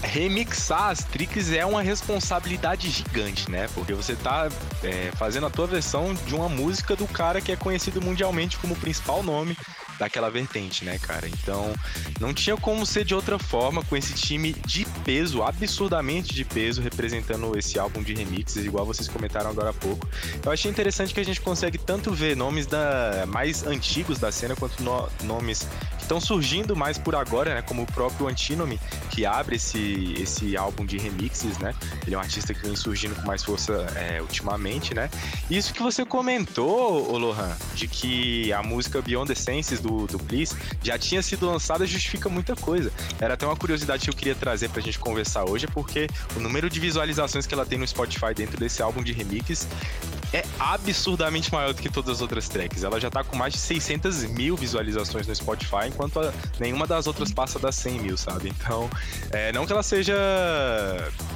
[0.02, 3.68] remixar as tricks é uma responsabilidade gigante, né?
[3.74, 4.50] Porque você tá
[4.84, 8.76] é, fazendo a tua versão de uma música do cara que é conhecido mundialmente como
[8.76, 9.58] principal nome
[9.98, 11.28] daquela vertente, né, cara?
[11.28, 11.74] Então,
[12.20, 16.82] não tinha como ser de outra forma com esse time de peso, absurdamente de peso,
[16.82, 20.08] representando esse álbum de remixes, igual vocês comentaram agora há pouco.
[20.44, 24.56] Eu achei interessante que a gente consegue tanto ver nomes da mais antigos da cena
[24.56, 28.80] quanto no, nomes que estão surgindo mais por agora, né, como o próprio Antinomy,
[29.10, 31.74] que abre esse, esse álbum de remixes, né?
[32.06, 35.10] Ele é um artista que vem surgindo com mais força é, ultimamente, né?
[35.50, 40.56] Isso que você comentou, Lohan, de que a música Beyond the Senses do, do Bliss
[40.84, 42.92] já tinha sido lançada justifica muita coisa.
[43.20, 46.70] Era até uma curiosidade que eu queria trazer pra gente conversar hoje, porque o número
[46.70, 49.68] de visualizações que ela tem no Spotify dentro desse álbum de remix
[50.34, 52.84] é absurdamente maior do que todas as outras tracks.
[52.84, 56.20] Ela já tá com mais de 600 mil visualizações no Spotify, enquanto
[56.60, 58.50] nenhuma das outras passa das 100 mil, sabe?
[58.50, 58.90] Então,
[59.32, 60.14] é, não que ela seja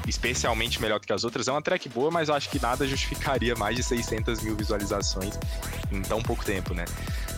[0.08, 2.86] especialmente melhor do que as outras, é uma track boa, mas eu acho que nada
[2.86, 5.40] justificaria mais de 600 mil visualizações
[5.92, 6.86] em tão pouco tempo, né?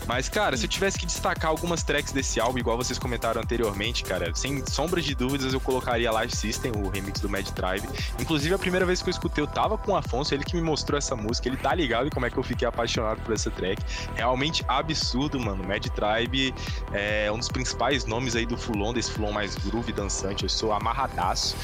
[0.06, 4.04] Mas, cara, se eu tivesse que destacar algumas tracks desse álbum, igual vocês comentaram anteriormente,
[4.04, 7.88] cara, sem sombra de dúvidas eu colocaria Live System, o remix do Mad Tribe.
[8.18, 10.62] Inclusive, a primeira vez que eu escutei, eu tava com o Afonso, ele que me
[10.62, 13.50] mostrou essa música, ele tá ligado em como é que eu fiquei apaixonado por essa
[13.50, 13.82] track.
[14.14, 15.64] Realmente absurdo, mano.
[15.64, 16.54] Mad Tribe
[16.92, 20.44] é um dos principais nomes aí do Fulon, desse Fulon mais groove dançante.
[20.44, 21.56] Eu sou amarradaço.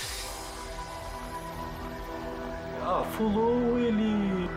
[2.83, 4.49] Ah, Fulon, ele.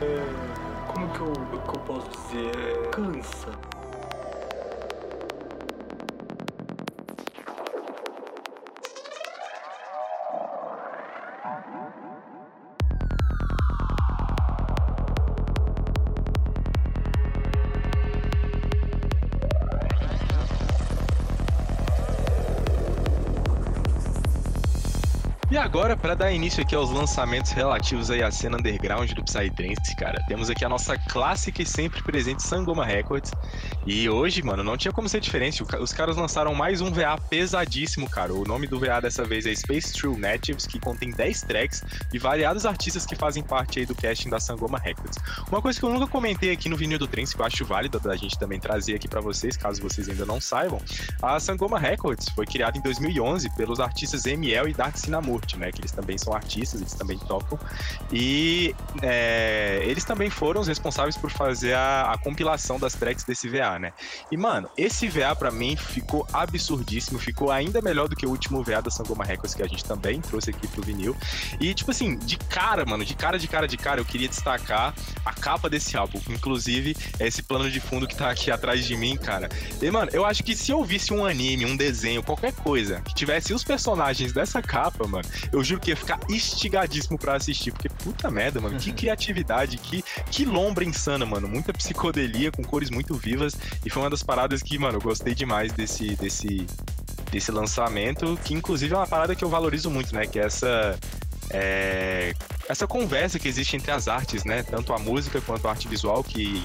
[0.00, 0.51] É,
[0.92, 2.90] como que eu, que eu posso dizer?
[2.90, 3.71] Cansa.
[25.62, 30.20] Agora, para dar início aqui aos lançamentos relativos aí à cena underground do Psytrance, cara,
[30.26, 33.30] temos aqui a nossa clássica e sempre presente Sangoma Records.
[33.86, 35.62] E hoje, mano, não tinha como ser diferente.
[35.80, 38.34] Os caras lançaram mais um VA pesadíssimo, cara.
[38.34, 42.18] O nome do VA dessa vez é Space True Natives, que contém 10 tracks de
[42.18, 45.16] variados artistas que fazem parte aí do casting da Sangoma Records.
[45.48, 48.00] Uma coisa que eu nunca comentei aqui no vinil do Trance, que eu acho válido
[48.00, 50.80] da gente também trazer aqui para vocês, caso vocês ainda não saibam,
[51.22, 54.96] a Sangoma Records foi criada em 2011 pelos artistas ML e Dark
[55.56, 55.70] Né?
[55.70, 57.58] Que eles também são artistas, eles também tocam.
[58.12, 63.48] E é, eles também foram os responsáveis por fazer a, a, compilação das tracks desse
[63.48, 63.92] VA, né?
[64.30, 68.62] E, mano, esse VA para mim ficou absurdíssimo, ficou ainda melhor do que o último
[68.62, 71.16] VA da Sangoma Records que a gente também trouxe aqui pro vinil.
[71.60, 74.94] E, tipo assim, de cara, mano, de cara, de cara, de cara, eu queria destacar
[75.24, 76.20] a capa desse álbum.
[76.28, 79.48] Inclusive, é esse plano de fundo que tá aqui atrás de mim, cara.
[79.80, 83.14] E, mano, eu acho que se eu visse um anime, um desenho, qualquer coisa, que
[83.14, 87.88] tivesse os personagens dessa capa, mano, eu juro que ia ficar estigadíssimo para assistir, porque
[87.88, 93.14] puta merda, mano, que criatividade, que, que lombra insana, mano, muita psicodelia com cores muito
[93.14, 96.66] vivas e foi uma das paradas que, mano, eu gostei demais desse desse
[97.30, 100.98] desse lançamento, que inclusive é uma parada que eu valorizo muito, né, que é essa
[101.50, 102.34] é,
[102.68, 104.62] essa conversa que existe entre as artes, né?
[104.62, 106.62] Tanto a música quanto a arte visual, que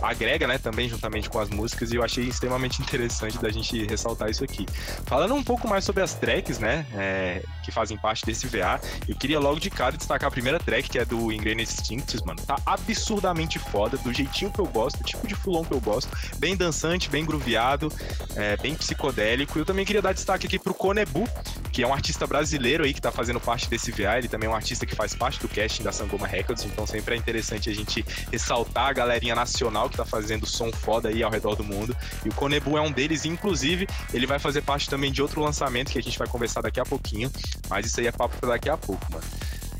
[0.00, 4.30] agrega, né, também juntamente com as músicas, e eu achei extremamente interessante da gente ressaltar
[4.30, 4.66] isso aqui.
[5.06, 9.16] Falando um pouco mais sobre as tracks, né, é, que fazem parte desse VA, eu
[9.16, 12.40] queria logo de cara destacar a primeira track, que é do Ingrained Instincts, mano.
[12.44, 16.10] Tá absurdamente foda, do jeitinho que eu gosto, do tipo de fulon que eu gosto,
[16.38, 17.92] bem dançante, bem grooveado,
[18.36, 19.58] é, bem psicodélico.
[19.58, 21.28] Eu também queria dar destaque aqui pro Konebu,
[21.72, 24.52] que é um artista brasileiro aí que tá fazendo parte desse VA, ele também é
[24.52, 27.74] um artista que faz parte do casting da Sangoma Records, então sempre é interessante a
[27.74, 31.96] gente ressaltar a galerinha nacional que tá fazendo som foda aí ao redor do mundo.
[32.24, 35.92] E o Konebu é um deles, inclusive ele vai fazer parte também de outro lançamento
[35.92, 37.30] que a gente vai conversar daqui a pouquinho.
[37.68, 39.24] Mas isso aí é papo pra daqui a pouco, mano.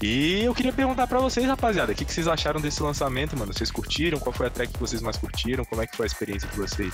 [0.03, 3.53] E eu queria perguntar para vocês, rapaziada, o que, que vocês acharam desse lançamento, mano?
[3.53, 4.19] Vocês curtiram?
[4.19, 5.65] Qual foi a track que vocês mais curtiram?
[5.65, 6.93] Como é que foi a experiência de vocês?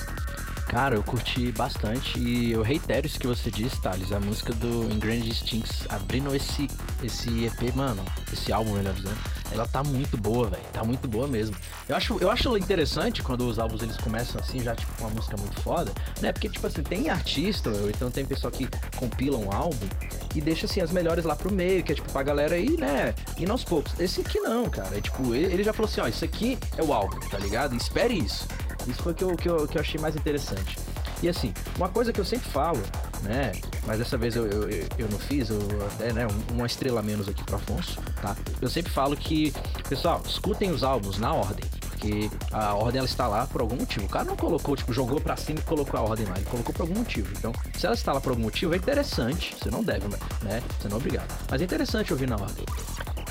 [0.68, 4.12] Cara, eu curti bastante e eu reitero isso que você disse, Thales.
[4.12, 6.68] A música do Ingrained Stinks abrindo esse,
[7.02, 9.16] esse EP, mano, esse álbum, melhor dizendo,
[9.52, 10.62] ela tá muito boa, velho.
[10.72, 11.56] Tá muito boa mesmo.
[11.88, 15.10] Eu acho, eu acho interessante quando os álbuns eles começam assim, já tipo com uma
[15.10, 16.32] música muito foda, né?
[16.32, 19.86] Porque, tipo assim, tem artista, ou então tem pessoal que compila um álbum
[20.34, 23.14] e deixa assim as melhores lá pro meio, que é tipo pra galera aí, né?
[23.38, 23.98] E aos poucos.
[23.98, 24.96] Esse aqui não, cara.
[24.96, 27.74] É, tipo, ele já falou assim, ó, isso aqui é o álbum, tá ligado?
[27.74, 28.46] Espere isso.
[28.86, 30.78] Isso foi o que eu, que, eu, que eu achei mais interessante.
[31.22, 32.80] E assim, uma coisa que eu sempre falo,
[33.22, 33.52] né?
[33.86, 36.26] Mas dessa vez eu, eu, eu não fiz, eu até, né?
[36.52, 38.36] Uma estrela menos aqui pro Afonso, tá?
[38.60, 39.52] Eu sempre falo que,
[39.88, 41.64] pessoal, escutem os álbuns na ordem.
[41.98, 44.06] Porque a ordem ela está lá por algum motivo.
[44.06, 46.36] O cara não colocou, tipo, jogou pra cima e colocou a ordem lá.
[46.36, 47.28] Ele colocou por algum motivo.
[47.36, 49.56] Então, se ela está lá por algum motivo, é interessante.
[49.58, 50.62] Você não deve, né?
[50.78, 51.26] Você não é obrigado.
[51.50, 52.64] Mas é interessante ouvir na ordem.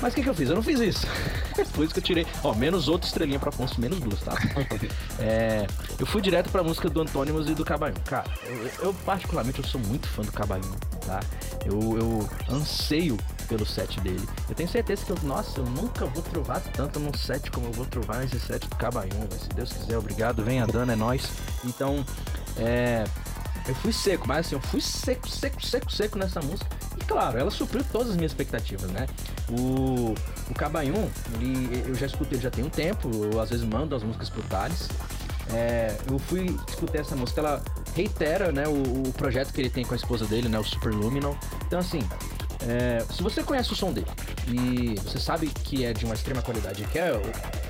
[0.00, 0.48] Mas o que, que eu fiz?
[0.48, 1.06] Eu não fiz isso.
[1.74, 4.34] Por isso que eu tirei, ó, menos outra estrelinha pra Afonso, menos duas, tá?
[5.18, 5.66] é,
[5.98, 7.96] eu fui direto pra música do Antônimos e do Cabanhão.
[8.04, 11.20] Cara, eu, eu, particularmente eu sou muito fã do Cabanhão, tá?
[11.64, 13.16] Eu, eu anseio
[13.48, 14.28] pelo set dele.
[14.48, 17.72] Eu tenho certeza que eu, nossa, eu nunca vou trovar tanto num set como eu
[17.72, 21.28] vou trovar nesse set do Cabanhão, se Deus quiser, obrigado, venha dando, é nós.
[21.64, 22.04] Então,
[22.56, 23.04] é,
[23.66, 26.77] eu fui seco, mas assim, eu fui seco, seco, seco, seco nessa música.
[26.98, 29.06] E claro, ela supriu todas as minhas expectativas, né?
[29.48, 30.14] O,
[30.50, 31.08] o Cabanhum,
[31.86, 34.88] eu já escutei já tem um tempo, eu às vezes mando as músicas pro Thales.
[35.52, 37.62] É, eu fui escutar essa música, ela
[37.94, 40.92] reitera né, o, o, projeto que ele tem com a esposa dele, né, o Super
[40.92, 41.38] Luminal.
[41.66, 42.00] Então, assim,
[42.68, 44.06] é, se você conhece o som dele
[44.46, 47.12] e você sabe que é de uma extrema qualidade e quer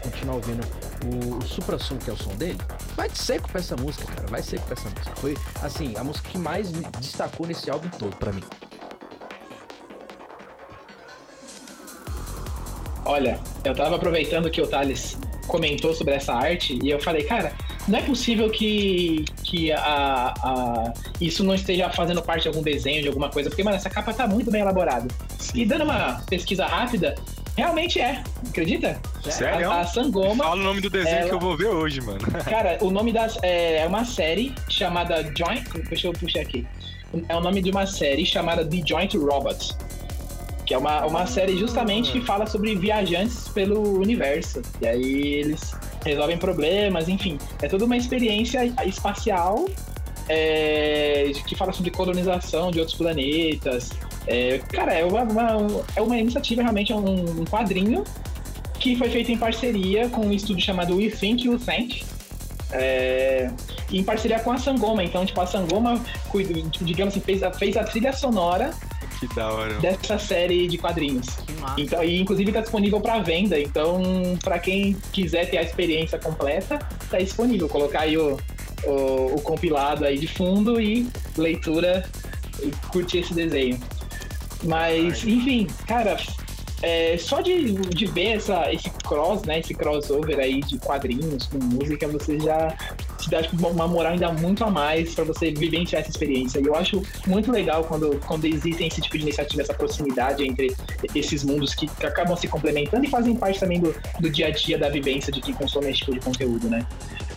[0.03, 0.67] continuar ouvindo
[1.05, 2.59] o, o supra som que é o som dele,
[2.97, 4.27] vai seco pra essa música, cara.
[4.27, 5.17] Vai seco pra essa música.
[5.17, 8.43] Foi, assim, a música que mais destacou nesse álbum todo para mim.
[13.09, 15.17] Olha, eu tava aproveitando que o Thales
[15.47, 17.53] comentou sobre essa arte e eu falei, cara,
[17.89, 23.01] não é possível que, que a, a, isso não esteja fazendo parte de algum desenho,
[23.01, 25.09] de alguma coisa, porque, mano, essa capa tá muito bem elaborada.
[25.55, 27.15] E dando uma pesquisa rápida,
[27.57, 29.01] realmente é, acredita?
[29.25, 29.71] Sério?
[29.71, 30.45] A, a Sangoma.
[30.45, 32.21] Fala o nome do desenho ela- que eu vou ver hoje, mano.
[32.45, 35.65] Cara, o nome das é, é uma série chamada Joint.
[35.89, 36.67] Deixa eu puxar aqui.
[37.27, 39.75] É o nome de uma série chamada The Joint Robots.
[40.69, 44.61] Que é uma, uma série justamente que fala sobre viajantes pelo universo.
[44.83, 47.39] E aí eles resolvem problemas, enfim.
[47.63, 49.65] É toda uma experiência espacial
[50.29, 53.91] é, que fala sobre colonização de outros planetas.
[54.27, 58.05] É, cara, é uma, uma- é uma iniciativa, realmente, é um, um quadrinho
[58.79, 62.05] que foi feito em parceria com um estúdio chamado We Think You Think.
[62.71, 63.51] É,
[63.91, 65.03] em parceria com a Sangoma.
[65.03, 65.99] Então, tipo, a Sangoma,
[66.83, 68.75] digamos assim, fez a, fez a trilha sonora
[69.19, 69.75] Que da hora.
[69.75, 71.27] dessa série de quadrinhos.
[71.27, 71.81] Que massa.
[71.81, 73.59] Então, e inclusive tá disponível para venda.
[73.59, 74.01] Então,
[74.43, 76.79] para quem quiser ter a experiência completa,
[77.11, 77.69] tá disponível.
[77.69, 78.37] Colocar aí o,
[78.85, 82.05] o, o compilado aí de fundo e leitura
[82.63, 83.81] e curtir esse desenho.
[84.65, 86.17] Mas, enfim, cara,
[86.83, 89.59] é, só de, de ver essa, esse cross, né?
[89.61, 92.77] Esse crossover aí de quadrinhos com música, você já
[93.19, 96.61] te dá tipo, uma- moral ainda muito a mais para você vivenciar essa experiência.
[96.61, 100.75] E eu acho muito legal quando, quando existem esse tipo de iniciativa, essa proximidade entre
[101.15, 104.51] esses mundos que, que acabam se complementando e fazem parte também do, do dia a
[104.51, 106.87] dia da vivência de quem consome esse tipo de conteúdo, né?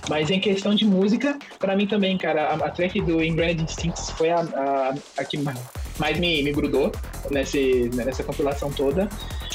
[0.10, 4.10] Mas em questão de música, pra mim também, cara, a, a track do Ingrained Instincts
[4.12, 5.54] foi a, a, a que ma-
[6.00, 6.92] mais me, me grudou
[7.30, 9.08] nesse, nessa compilação toda.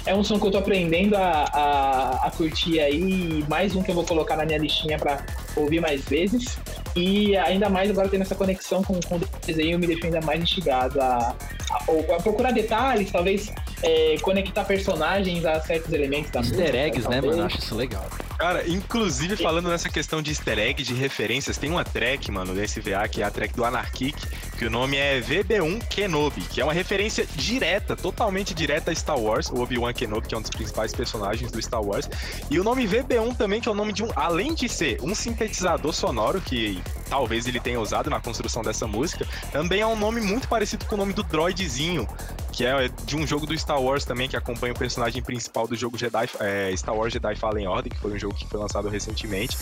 [0.06, 3.90] É um som que eu tô aprendendo a, a, a curtir aí, mais um que
[3.90, 5.24] eu vou colocar na minha listinha pra
[5.56, 6.56] ouvir mais vezes.
[6.94, 10.40] E ainda mais agora tendo essa conexão com, com o desenho, me deixa ainda mais
[10.40, 11.34] instigado a,
[11.70, 16.62] a, ou a procurar detalhes, talvez é, conectar personagens a certos elementos da música.
[16.62, 17.36] Easter eggs, né, talvez.
[17.36, 17.42] mano?
[17.42, 18.06] Eu acho isso legal.
[18.38, 22.60] Cara, inclusive falando nessa questão de easter egg, de referências, tem uma track, mano, do
[22.62, 24.14] SVA, que é a track do Anarchic,
[24.56, 29.18] que o nome é VB1 Kenobi, que é uma referência direta, totalmente direta a Star
[29.18, 32.08] Wars, o Obi-Wan Kenobi, que é um dos principais personagens do Star Wars.
[32.50, 35.14] E o nome VB1 também, que é o nome de um, além de ser um
[35.14, 40.20] sintetizador sonoro, que talvez ele tenha usado na construção dessa música, também é um nome
[40.20, 42.08] muito parecido com o nome do droidzinho,
[42.56, 45.76] que é de um jogo do Star Wars também, que acompanha o personagem principal do
[45.76, 48.88] jogo Jedi, é, Star Wars Jedi Fallen Order, que foi um jogo que foi lançado
[48.88, 49.56] recentemente.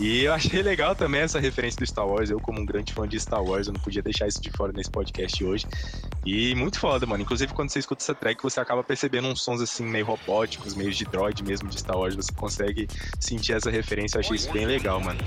[0.00, 2.30] E eu achei legal também essa referência do Star Wars.
[2.30, 4.72] Eu, como um grande fã de Star Wars, eu não podia deixar isso de fora
[4.72, 5.66] nesse podcast hoje.
[6.24, 7.22] E muito foda, mano.
[7.22, 10.90] Inclusive, quando você escuta essa track, você acaba percebendo uns sons assim, meio robóticos, meio
[10.92, 12.14] de droid mesmo de Star Wars.
[12.14, 14.16] Você consegue sentir essa referência.
[14.16, 15.20] Eu achei isso bem legal, mano.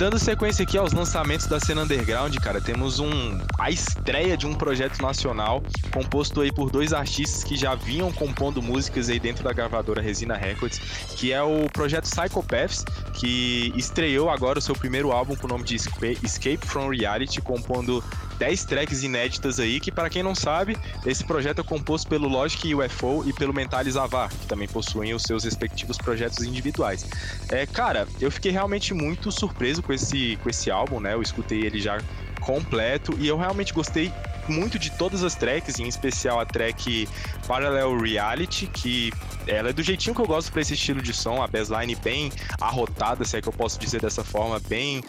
[0.00, 4.54] Dando sequência aqui aos lançamentos da cena underground, cara, temos um a estreia de um
[4.54, 9.52] projeto nacional composto aí por dois artistas que já vinham compondo músicas aí dentro da
[9.52, 10.78] gravadora Resina Records,
[11.16, 12.82] que é o projeto Psychopaths,
[13.12, 18.02] que estreou agora o seu primeiro álbum com o nome de Escape from Reality, compondo
[18.40, 20.74] 10 tracks inéditas aí, que para quem não sabe,
[21.04, 25.22] esse projeto é composto pelo Logic UFO e pelo Mentalis Avar, que também possuem os
[25.22, 27.06] seus respectivos projetos individuais.
[27.50, 31.12] É, cara, eu fiquei realmente muito surpreso com esse, com esse álbum, né?
[31.12, 32.00] Eu escutei ele já
[32.40, 34.10] completo e eu realmente gostei
[34.48, 37.06] muito de todas as tracks, em especial a track
[37.46, 39.12] Parallel Reality, que
[39.46, 42.32] ela é do jeitinho que eu gosto pra esse estilo de som, a bassline bem
[42.58, 45.02] arrotada, se é que eu posso dizer dessa forma, bem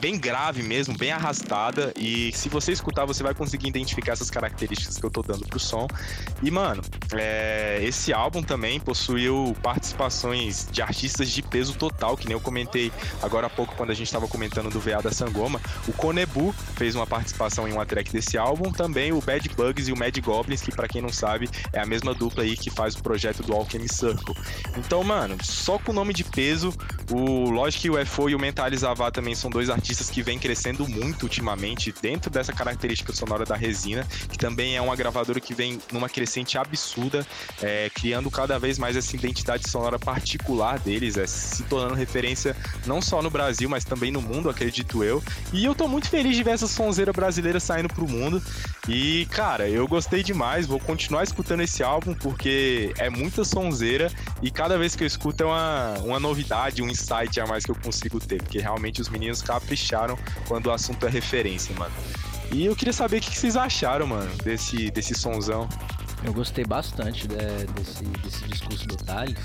[0.00, 1.92] bem grave mesmo, bem arrastada.
[1.96, 5.60] E se você escutar, você vai conseguir identificar essas características que eu tô dando pro
[5.60, 5.86] som.
[6.42, 6.82] E, mano,
[7.12, 12.90] é, esse álbum também possuiu participações de artistas de peso total, que nem eu comentei
[13.22, 15.60] agora há pouco quando a gente tava comentando do VA da Sangoma.
[15.86, 18.72] O Konebu fez uma participação em uma track desse álbum.
[18.72, 21.86] Também o Bad Bugs e o Mad Goblins, que para quem não sabe, é a
[21.86, 24.34] mesma dupla aí que faz o projeto do Alchemy Circle.
[24.78, 26.72] Então, mano, só com o nome de peso,
[27.10, 30.88] o Logic UFO e o Mentalis Avar também são dois artistas artistas que vem crescendo
[30.88, 35.80] muito ultimamente dentro dessa característica sonora da resina, que também é uma gravadora que vem
[35.92, 37.26] numa crescente absurda,
[37.60, 43.02] é, criando cada vez mais essa identidade sonora particular deles, é, se tornando referência não
[43.02, 45.22] só no Brasil, mas também no mundo, acredito eu.
[45.52, 48.40] E eu tô muito feliz de ver essa sonzeira brasileira saindo pro mundo.
[48.88, 54.10] E, cara, eu gostei demais, vou continuar escutando esse álbum porque é muita sonzeira
[54.40, 57.70] e cada vez que eu escuto é uma, uma novidade, um insight a mais que
[57.70, 59.79] eu consigo ter, porque realmente os meninos capricharam
[60.46, 61.92] quando o assunto é referência, mano.
[62.52, 65.68] E eu queria saber o que vocês acharam, mano, desse, desse sonzão.
[66.24, 69.38] Eu gostei bastante né, desse, desse discurso do Thales,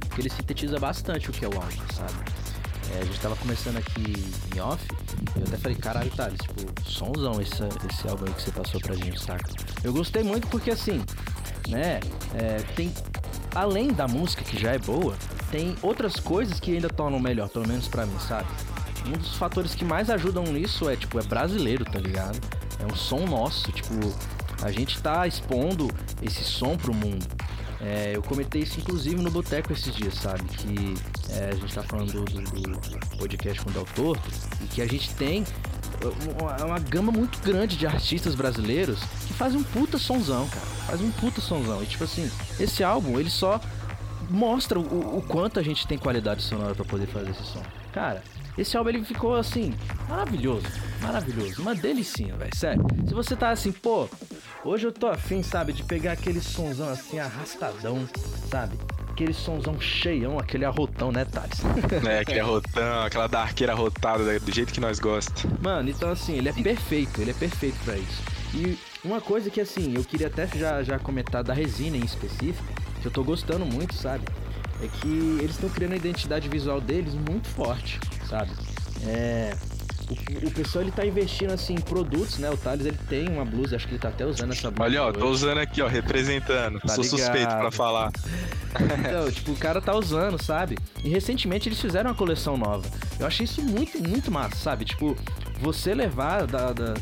[0.00, 2.12] porque ele sintetiza bastante o que é o áudio, sabe?
[2.92, 4.84] É, a gente tava começando aqui em off,
[5.36, 8.96] eu até falei, caralho, Thales, tipo, sonzão esse, esse álbum aí que você passou pra
[8.96, 9.48] gente, saca?
[9.84, 11.00] Eu gostei muito porque, assim,
[11.68, 12.00] né,
[12.34, 12.92] é, tem,
[13.54, 15.16] além da música que já é boa,
[15.52, 18.48] tem outras coisas que ainda tornam melhor, pelo menos pra mim, sabe?
[19.06, 22.38] Um dos fatores que mais ajudam nisso é, tipo, é brasileiro, tá ligado?
[22.78, 23.94] É um som nosso, tipo,
[24.62, 25.88] a gente tá expondo
[26.22, 27.26] esse som pro mundo.
[27.80, 30.44] É, eu comentei isso inclusive no Boteco esses dias, sabe?
[30.44, 30.94] Que
[31.30, 34.28] é, a gente tá falando do, do, podcast com o Del Torto
[34.62, 35.44] e que a gente tem
[36.38, 40.66] uma, uma, gama muito grande de artistas brasileiros que fazem um puta sonzão, cara.
[40.86, 41.82] Fazem um puta sonzão.
[41.82, 43.58] E tipo assim, esse álbum, ele só
[44.28, 47.62] mostra o, o quanto a gente tem qualidade sonora para poder fazer esse som.
[47.92, 48.22] Cara,
[48.58, 49.74] esse álbum ele ficou assim,
[50.08, 50.66] maravilhoso,
[51.00, 52.86] maravilhoso, uma delicinha, velho, sério.
[53.06, 54.08] Se você tá assim, pô,
[54.64, 58.06] hoje eu tô afim, sabe, de pegar aquele sonzão assim, arrastadão,
[58.50, 58.76] sabe?
[59.10, 61.60] Aquele sonzão cheião, aquele arrotão, né, Thales?
[62.08, 65.58] É, aquele arrotão, aquela darqueira arrotada do jeito que nós gostamos.
[65.60, 68.22] Mano, então assim, ele é perfeito, ele é perfeito para isso.
[68.54, 72.66] E uma coisa que assim, eu queria até já, já comentar da resina em específico,
[73.00, 74.24] que eu tô gostando muito, sabe?
[74.82, 78.50] É que eles estão criando a identidade visual deles muito forte, sabe?
[79.06, 79.54] É,
[80.08, 82.50] o, o, pessoal ele tá investindo assim em produtos, né?
[82.50, 84.82] O Thales ele tem uma blusa, acho que ele tá até usando essa blusa.
[84.82, 86.80] Olha, ó, tô usando aqui, ó, representando.
[86.80, 87.18] Tá Sou ligado.
[87.18, 88.10] suspeito para falar.
[89.00, 90.78] Então, tipo, o cara tá usando, sabe?
[91.02, 92.88] E recentemente eles fizeram uma coleção nova.
[93.18, 94.84] Eu achei isso muito, muito massa, sabe?
[94.84, 95.16] Tipo,
[95.60, 96.94] você levar da, da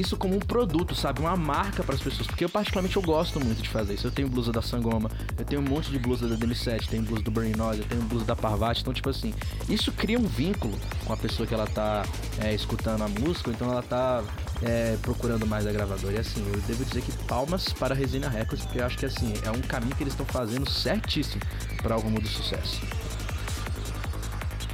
[0.00, 1.20] isso como um produto, sabe?
[1.20, 2.26] Uma marca para as pessoas.
[2.26, 4.06] Porque eu, particularmente, eu gosto muito de fazer isso.
[4.06, 7.22] Eu tenho blusa da Sangoma, eu tenho um monte de blusa da DM7, tenho blusa
[7.22, 8.80] do Burning Noise, eu tenho blusa da Parvati.
[8.80, 9.34] Então, tipo assim,
[9.68, 12.04] isso cria um vínculo com a pessoa que ela tá
[12.40, 14.24] é, escutando a música, então ela tá
[14.62, 16.14] é, procurando mais a gravadora.
[16.14, 19.06] E assim, eu devo dizer que palmas para a Resina Records, porque eu acho que
[19.06, 21.42] assim, é um caminho que eles estão fazendo certíssimo
[21.82, 22.80] para o rumo do sucesso.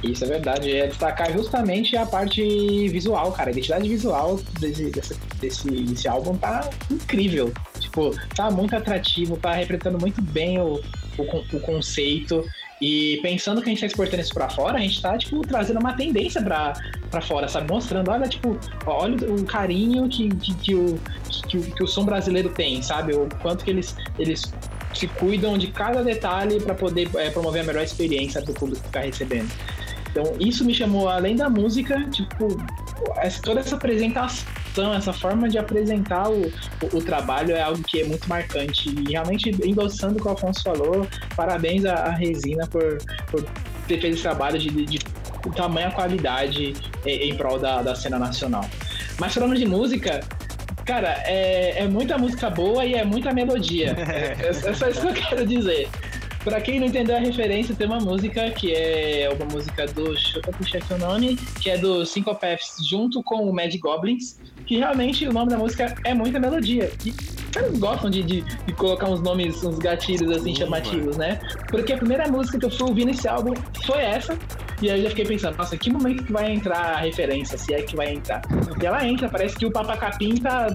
[0.03, 0.75] Isso é verdade.
[0.75, 3.49] É destacar justamente a parte visual, cara.
[3.49, 7.51] A identidade visual desse, desse, desse, desse álbum tá incrível.
[7.79, 10.81] Tipo, tá muito atrativo, tá representando muito bem o,
[11.17, 12.45] o, o conceito.
[12.81, 15.79] E pensando que a gente tá exportando isso pra fora, a gente tá, tipo, trazendo
[15.79, 16.73] uma tendência pra,
[17.11, 17.69] pra fora, sabe?
[17.69, 20.99] Mostrando, olha, tipo, olha o carinho que, que, que o,
[21.49, 23.13] que, que, o som brasileiro tem, sabe?
[23.13, 24.53] O quanto que eles, eles
[24.93, 28.89] se cuidam de cada detalhe para poder é, promover a melhor experiência do público que
[28.89, 29.49] tá recebendo.
[30.11, 32.47] Então, isso me chamou, além da música, tipo,
[33.43, 38.05] toda essa apresentação, essa forma de apresentar o, o, o, trabalho é algo que é
[38.05, 38.89] muito marcante.
[38.89, 42.97] E realmente, endossando o que o Afonso falou, parabéns à, à Resina por,
[43.29, 43.43] por
[43.87, 44.99] ter feito esse trabalho de, de, de
[45.55, 46.73] tamanha qualidade
[47.05, 48.65] em, em prol da, da cena nacional.
[49.19, 50.21] Mas falando de música,
[50.89, 53.95] Cara, é, é, muita música boa e é muita melodia.
[54.09, 55.87] É, é, é, só isso que eu quero dizer.
[56.43, 60.13] Pra quem não entendeu a referência, tem uma música que é uma música do.
[60.13, 64.39] Deixa eu puxar aqui o nome, que é do Syncopaths junto com o Mad Goblins,
[64.65, 66.91] que realmente o nome da música é muita melodia.
[67.05, 67.11] E
[67.49, 71.39] caras gostam de, de, de, colocar uns nomes, uns gatilhos assim chamativos, né?
[71.67, 73.53] Porque a primeira música que eu fui ouvir nesse álbum
[73.85, 74.37] foi essa.
[74.81, 77.73] E aí eu já fiquei pensando, nossa, que momento que vai entrar a referência, se
[77.73, 78.41] é que vai entrar.
[78.81, 80.73] E ela entra, parece que o Papa Capim tá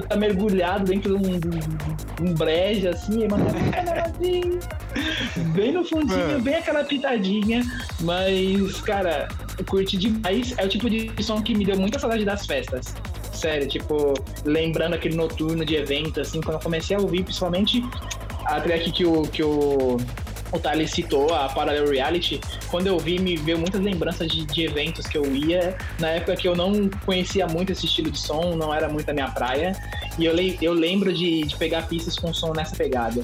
[0.00, 3.44] tá mergulhado dentro de um, um, um brejo, assim, e manda
[5.54, 7.62] bem no fundinho, bem aquela pitadinha,
[8.00, 9.28] mas, cara,
[9.66, 10.54] curti demais.
[10.56, 12.94] É o tipo de som que me deu muita saudade das festas.
[13.32, 17.84] Sério, tipo, lembrando aquele noturno de evento, assim, quando eu comecei a ouvir, principalmente
[18.44, 19.96] a track que o, que o
[20.52, 24.64] o Thales citou a Parallel Reality, quando eu vi, me veio muitas lembranças de, de,
[24.64, 28.56] eventos que eu ia, na época que eu não conhecia muito esse estilo de som,
[28.56, 29.72] não era muito a minha praia,
[30.18, 33.22] e eu, le eu lembro de, de pegar pistas com som nessa pegada.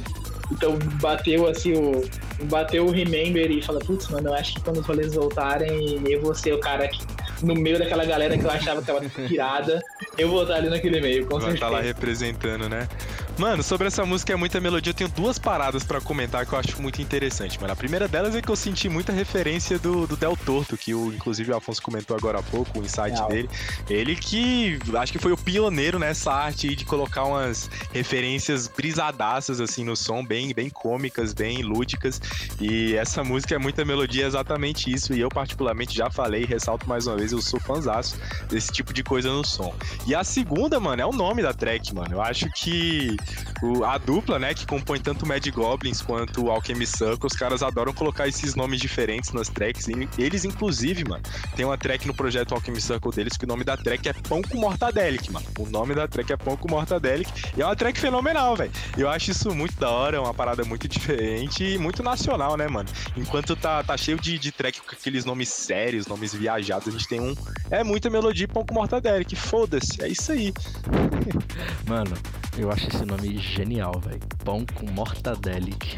[0.53, 2.05] Então bateu assim o.
[2.45, 6.21] Bateu o remember e fala, putz, mano, eu acho que quando os rolês voltarem, eu
[6.21, 6.99] vou ser o cara que,
[7.43, 9.81] no meio daquela galera que eu achava que tava pirada,
[10.19, 11.55] eu vou estar ali naquele meio, com Vai certeza.
[11.55, 12.89] estar lá representando, né?
[13.37, 16.59] Mano, sobre essa música é muita melodia, eu tenho duas paradas pra comentar que eu
[16.59, 17.73] acho muito interessante, mano.
[17.73, 21.13] A primeira delas é que eu senti muita referência do, do Del Torto, que o,
[21.13, 23.51] inclusive o Afonso comentou agora há pouco, o insight dele.
[23.91, 29.61] Ele que acho que foi o pioneiro nessa arte aí de colocar umas referências brisadaças
[29.61, 32.21] assim no som, bem, bem cômicas, bem lúdicas.
[32.61, 35.13] E essa música é muita melodia, é exatamente isso.
[35.13, 38.17] E eu, particularmente, já falei ressalto mais uma vez, eu sou fãzaço
[38.49, 39.75] desse tipo de coisa no som.
[40.07, 42.15] E a segunda, mano, é o nome da track, mano.
[42.15, 43.17] Eu acho que
[43.63, 47.63] o- a dupla, né, que compõe tanto Mad Goblins quanto o Alchemy Circle, os caras
[47.63, 49.87] adoram colocar esses nomes diferentes nas tracks.
[50.19, 51.23] Eles, inclusive, mano,
[51.57, 54.43] tem uma track no projeto Alchemy Circle deles que o nome da track é Pão
[54.43, 55.47] com Mortadelic, mano.
[55.59, 57.31] O nome da track é Pão com Mortadelic.
[57.57, 58.71] E é uma track fenomenal, velho.
[58.97, 62.69] Eu acho isso muito da hora, é uma parada muito diferente e muito nacional, né,
[62.69, 62.89] mano?
[63.17, 67.09] Enquanto tá, tá cheio de, de track com aqueles nomes sérios, nomes viajados, a gente
[67.09, 67.35] tem um.
[67.71, 69.35] É muita melodia Pão com Mortadelic.
[69.37, 70.53] Foda-se, é isso aí.
[71.87, 72.13] Mano,
[72.57, 74.21] eu acho esse nome genial, velho.
[74.45, 75.97] Pão com mortadelic.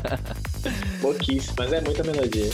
[1.00, 2.50] Pouquíssimo, mas é muita melodia.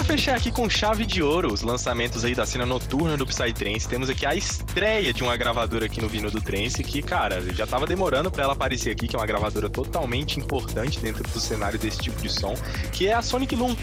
[0.00, 3.86] Pra fechar aqui com chave de ouro, os lançamentos aí da cena noturna do Psytrance,
[3.86, 7.66] temos aqui a estreia de uma gravadora aqui no Vino do Trance, que, cara, já
[7.66, 11.78] tava demorando pra ela aparecer aqui, que é uma gravadora totalmente importante dentro do cenário
[11.78, 12.54] desse tipo de som,
[12.92, 13.76] que é a Sonic Loom,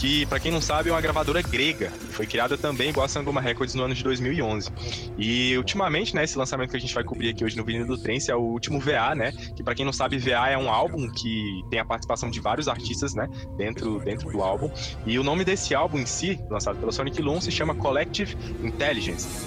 [0.00, 3.38] que, pra quem não sabe, é uma gravadora grega, foi criada também igual a Sangoma
[3.38, 4.70] Records no ano de 2011.
[5.18, 7.98] E ultimamente, né, esse lançamento que a gente vai cobrir aqui hoje no Vino do
[7.98, 11.06] Trance é o último VA, né, que pra quem não sabe, VA é um álbum
[11.10, 13.28] que tem a participação de vários artistas, né,
[13.58, 14.70] dentro, dentro do álbum.
[15.04, 18.34] E o nome desse álbum em si, lançado pela Sonic Loom, se chama Collective
[18.64, 19.46] Intelligence.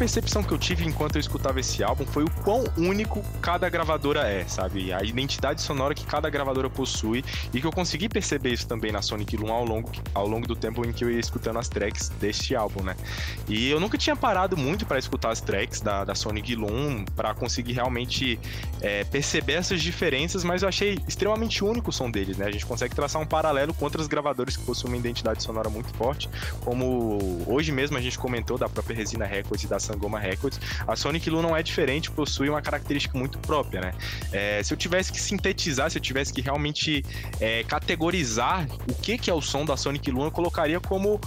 [0.00, 4.20] Percepção que eu tive enquanto eu escutava esse álbum foi o quão único cada gravadora
[4.20, 4.90] é, sabe?
[4.94, 7.22] A identidade sonora que cada gravadora possui
[7.52, 10.56] e que eu consegui perceber isso também na Sonic Loom ao longo, ao longo do
[10.56, 12.96] tempo em que eu ia escutando as tracks deste álbum, né?
[13.46, 17.34] E eu nunca tinha parado muito para escutar as tracks da, da Sonic Loom para
[17.34, 18.40] conseguir realmente
[18.80, 22.46] é, perceber essas diferenças, mas eu achei extremamente único o som deles, né?
[22.46, 25.92] A gente consegue traçar um paralelo com outras gravadoras que possuem uma identidade sonora muito
[25.92, 26.26] forte,
[26.62, 30.96] como hoje mesmo a gente comentou da própria Resina Records e da Sangoma Records, a
[30.96, 33.94] Sonic Loom não é diferente, possui uma característica muito própria, né?
[34.32, 37.04] É, se eu tivesse que sintetizar, se eu tivesse que realmente
[37.38, 41.20] é, categorizar o que, que é o som da Sonic Loom, eu colocaria como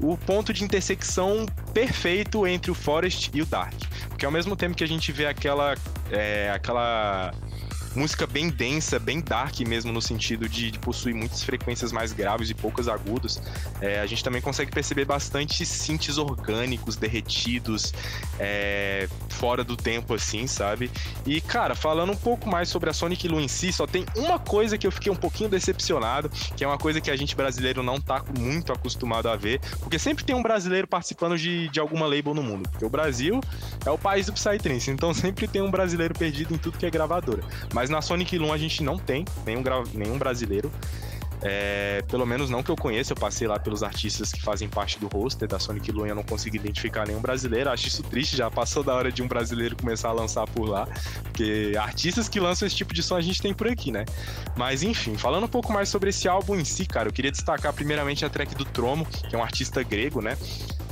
[0.00, 3.74] o ponto de intersecção perfeito entre o Forest e o Dark.
[4.08, 5.74] Porque ao mesmo tempo que a gente vê aquela,
[6.10, 7.32] é, aquela
[7.94, 12.50] música bem densa, bem dark mesmo, no sentido de, de possuir muitas frequências mais graves
[12.50, 13.42] e poucas agudas,
[13.80, 17.92] é, a gente também consegue perceber bastante synths orgânicos, derretidos,
[18.38, 20.90] é, fora do tempo, assim, sabe?
[21.26, 24.38] E, cara, falando um pouco mais sobre a Sonic Loom em si, só tem uma
[24.38, 27.82] coisa que eu fiquei um pouquinho decepcionado, que é uma coisa que a gente brasileiro
[27.82, 32.06] não tá muito acostumado a ver, porque sempre tem um brasileiro participando de, de alguma
[32.06, 33.40] label no mundo, porque o Brasil
[33.84, 36.90] é o país do Psytrance, então sempre tem um brasileiro perdido em tudo que é
[36.90, 37.42] gravadora.
[37.72, 39.62] Mas na Sonic Loom a gente não tem nenhum,
[39.94, 40.70] nenhum brasileiro.
[41.42, 44.98] É, pelo menos não que eu conheça, eu passei lá pelos artistas que fazem parte
[44.98, 47.70] do roster da Sonic Loom e eu não consegui identificar nenhum brasileiro.
[47.70, 50.86] Acho isso triste, já passou da hora de um brasileiro começar a lançar por lá,
[51.24, 54.04] porque artistas que lançam esse tipo de som a gente tem por aqui, né?
[54.54, 57.72] Mas enfim, falando um pouco mais sobre esse álbum em si, cara, eu queria destacar
[57.72, 60.36] primeiramente a track do Tromo, que é um artista grego, né?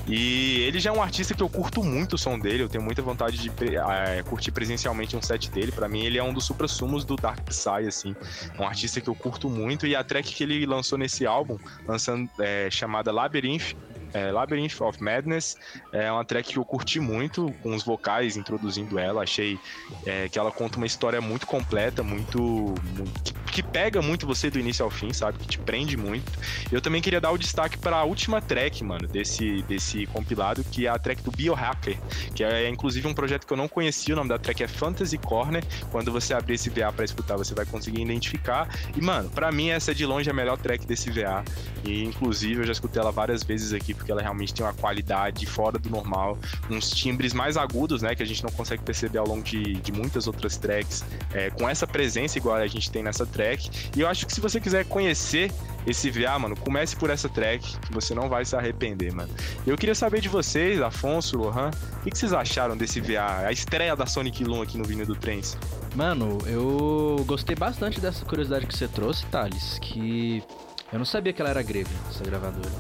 [0.09, 2.83] E ele já é um artista que eu curto muito o som dele, eu tenho
[2.83, 5.71] muita vontade de pre- eh, curtir presencialmente um set dele.
[5.71, 8.17] Pra mim, ele é um dos supra-sumos do Dark Psy, assim.
[8.59, 9.87] É um artista que eu curto muito.
[9.87, 13.75] E a track que ele lançou nesse álbum, lançando eh, chamada Labyrinth,
[14.13, 15.57] é, Labyrinth of Madness,
[15.93, 19.23] é uma track que eu curti muito, com os vocais introduzindo ela.
[19.23, 19.59] Achei
[20.07, 22.39] é, que ela conta uma história muito completa, muito.
[22.97, 25.39] muito- que, que pega muito você do início ao fim, sabe?
[25.39, 26.31] Que te prende muito.
[26.71, 30.87] Eu também queria dar o destaque para a última track, mano, desse, desse compilado, que
[30.87, 31.99] é a track do Biohacker,
[32.35, 34.15] que é inclusive um projeto que eu não conhecia.
[34.15, 35.65] O nome da track é Fantasy Corner.
[35.91, 38.69] Quando você abrir esse VA para escutar, você vai conseguir identificar.
[38.97, 41.43] E, mano, pra mim, essa é de longe a melhor track desse VA.
[41.85, 45.45] E, inclusive, eu já escutei ela várias vezes aqui porque ela realmente tem uma qualidade
[45.45, 46.39] fora do normal,
[46.71, 49.93] uns timbres mais agudos, né, que a gente não consegue perceber ao longo de, de
[49.93, 53.91] muitas outras tracks, é, com essa presença igual a gente tem nessa track.
[53.97, 55.53] E eu acho que se você quiser conhecer
[55.87, 59.33] esse VA, mano, comece por essa track, que você não vai se arrepender, mano.
[59.67, 61.71] Eu queria saber de vocês, Afonso, Lohan,
[62.01, 65.07] o que, que vocês acharam desse VA, a estreia da Sonic Loom aqui no Vinho
[65.07, 65.57] do Trens?
[65.95, 70.43] Mano, eu gostei bastante dessa curiosidade que você trouxe, Thales, que
[70.93, 72.71] eu não sabia que ela era grega, essa gravadora.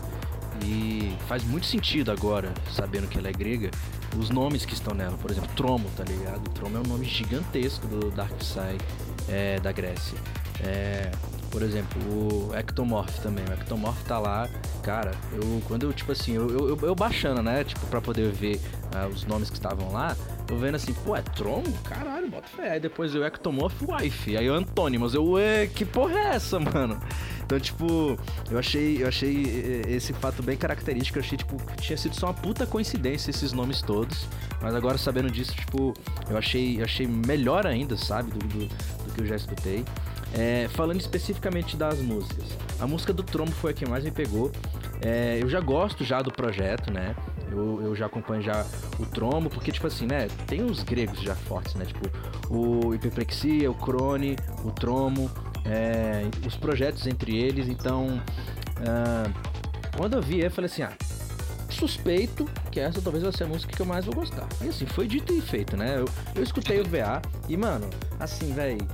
[0.64, 3.70] E faz muito sentido agora, sabendo que ela é grega,
[4.16, 5.16] os nomes que estão nela.
[5.18, 6.48] Por exemplo, Tromo, tá ligado?
[6.50, 8.84] Tromo é um nome gigantesco do Dark Side
[9.28, 10.18] é, da Grécia.
[10.60, 11.10] É,
[11.50, 12.00] por exemplo,
[12.50, 13.44] o Ectomorph também.
[13.44, 14.48] O Ectomorph tá lá,
[14.82, 18.60] cara, eu quando eu, tipo assim, eu, eu, eu baixando, né, tipo, pra poder ver
[18.94, 20.16] uh, os nomes que estavam lá,
[20.50, 21.72] eu vendo assim, pô, é Tromo?
[21.84, 22.72] Caralho, bota fé.
[22.72, 24.36] Aí depois eu Ectomorph Wife.
[24.36, 27.00] Aí o Antônimos, eu, ué, que porra é essa, mano?
[27.48, 28.18] Então, tipo,
[28.50, 31.18] eu achei, eu achei esse fato bem característico.
[31.18, 34.26] Eu achei, tipo, que tinha sido só uma puta coincidência esses nomes todos.
[34.60, 35.94] Mas agora, sabendo disso, tipo,
[36.28, 39.82] eu achei, eu achei melhor ainda, sabe, do, do, do que eu já escutei.
[40.34, 42.44] É, falando especificamente das músicas,
[42.78, 44.52] a música do Trombo foi a que mais me pegou.
[45.00, 47.16] É, eu já gosto já do projeto, né?
[47.50, 48.66] Eu, eu já acompanho já
[48.98, 50.28] o Trombo, porque, tipo assim, né?
[50.46, 51.86] Tem uns gregos já fortes, né?
[51.86, 52.10] Tipo,
[52.50, 55.30] o Hiperplexia, o Crone, o Tromo,
[55.68, 57.68] é, os projetos entre eles.
[57.68, 58.20] Então,
[58.78, 59.32] uh,
[59.96, 60.92] quando eu vi, eu falei assim, ah,
[61.68, 64.46] suspeito que essa talvez vai ser a música que eu mais vou gostar.
[64.62, 65.98] E assim, foi dito e feito, né?
[65.98, 67.88] Eu, eu escutei o VA e, mano,
[68.18, 68.86] assim, velho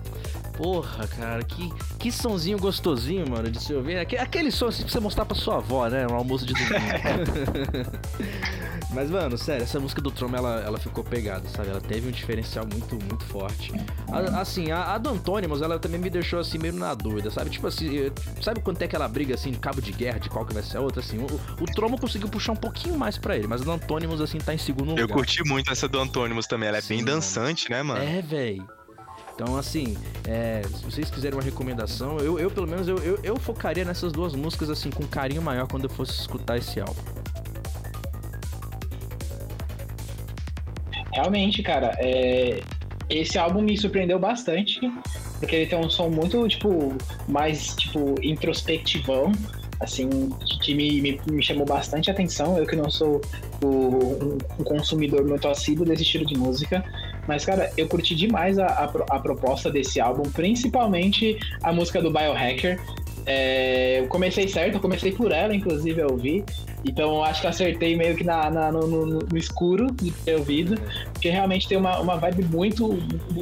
[0.57, 1.69] Porra, cara, que,
[1.99, 3.99] que sonzinho gostosinho, mano, de se ouvir.
[3.99, 6.07] Aquele som assim pra você mostrar pra sua avó, né?
[6.07, 6.71] Um almoço de domingo.
[8.95, 11.71] Mas, mano, sério, essa música do Trom, ela, ela ficou pegada, sabe?
[11.71, 13.73] Ela teve um diferencial muito, muito forte.
[14.11, 17.51] A, assim, a, a do Antônimos, ela também me deixou, assim, meio na dúvida, sabe?
[17.51, 20.55] Tipo assim, sabe quando tem aquela briga, assim, de cabo de guerra, de qual que
[20.55, 21.01] vai ser a outra?
[21.01, 21.27] Assim, o,
[21.63, 24.55] o Tromo conseguiu puxar um pouquinho mais pra ele, mas a do Antônimos, assim, tá
[24.55, 25.03] em segundo lugar.
[25.03, 27.95] Eu curti muito essa do Antônimos também, ela é Sim, bem dançante, mano.
[27.95, 28.05] né, mano?
[28.05, 28.65] É, velho.
[29.35, 29.97] Então, assim,
[30.29, 34.13] é, se vocês quiserem uma recomendação, eu, eu pelo menos, eu, eu, eu, focaria nessas
[34.13, 37.03] duas músicas, assim, com carinho maior quando eu fosse escutar esse álbum.
[41.15, 42.61] Realmente, cara, é,
[43.09, 44.81] esse álbum me surpreendeu bastante,
[45.39, 46.93] porque ele tem um som muito, tipo,
[47.29, 49.31] mais, tipo, introspectivão,
[49.79, 50.09] assim,
[50.63, 52.59] que me, me, me chamou bastante atenção.
[52.59, 53.21] Eu que não sou
[53.63, 56.85] o, um, um consumidor muito assíduo desse estilo de música,
[57.29, 62.11] mas, cara, eu curti demais a, a, a proposta desse álbum, principalmente a música do
[62.11, 62.81] Biohacker.
[63.27, 66.45] É, eu comecei certo, eu comecei por ela, inclusive, a ouvir.
[66.85, 70.81] Então acho que acertei meio que na, na no, no, no, escuro de ter ouvido,
[71.13, 72.99] porque realmente tem uma, uma vibe muito,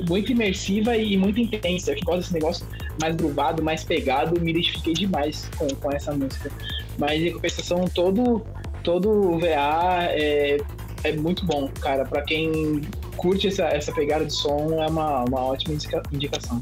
[0.09, 1.93] muito imersiva e muito intensa.
[1.93, 2.67] Eu gosto desse negócio
[3.01, 6.51] mais gruvado, mais pegado, me identifiquei demais com, com essa música.
[6.99, 8.45] Mas em compensação, todo,
[8.85, 10.59] todo VA é,
[11.05, 12.05] é muito bom, cara.
[12.05, 12.81] Para quem
[13.17, 16.61] curte essa, essa pegada de som, é uma, uma ótima indica, indicação.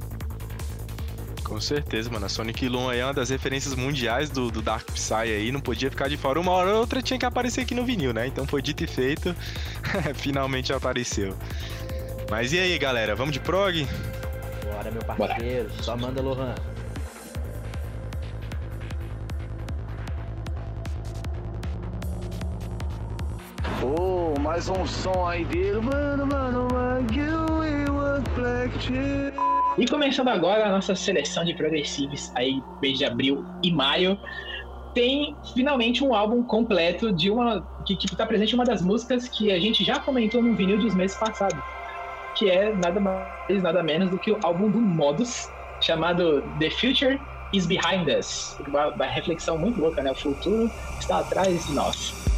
[1.51, 2.27] Com certeza, mano.
[2.27, 5.51] A Sonic Loom aí é uma das referências mundiais do, do Dark Psy aí.
[5.51, 6.39] Não podia ficar de fora.
[6.39, 8.29] Uma hora ou outra tinha que aparecer aqui no vinil, né?
[8.29, 9.35] Então foi dito e feito.
[10.15, 11.37] Finalmente apareceu.
[12.31, 13.17] Mas e aí, galera?
[13.17, 13.85] Vamos de prog?
[14.65, 15.69] Bora, meu parceiro.
[15.69, 15.83] Bora.
[15.83, 16.55] Só manda, Lohan.
[23.83, 26.68] Oh, mais um som aí dele, mano, mano,
[29.79, 34.18] E começando agora a nossa seleção de progressivos aí, mês de abril e maio,
[34.95, 39.51] tem finalmente um álbum completo de uma que, que tá presente uma das músicas que
[39.51, 41.62] a gente já comentou no vinil dos meses passados,
[42.35, 45.49] que é nada mais nada menos do que o álbum do Modus,
[45.81, 47.18] chamado The Future
[47.53, 48.57] is Behind Us.
[48.68, 50.11] Uma, uma reflexão muito louca, né?
[50.11, 52.30] O futuro está atrás de nós.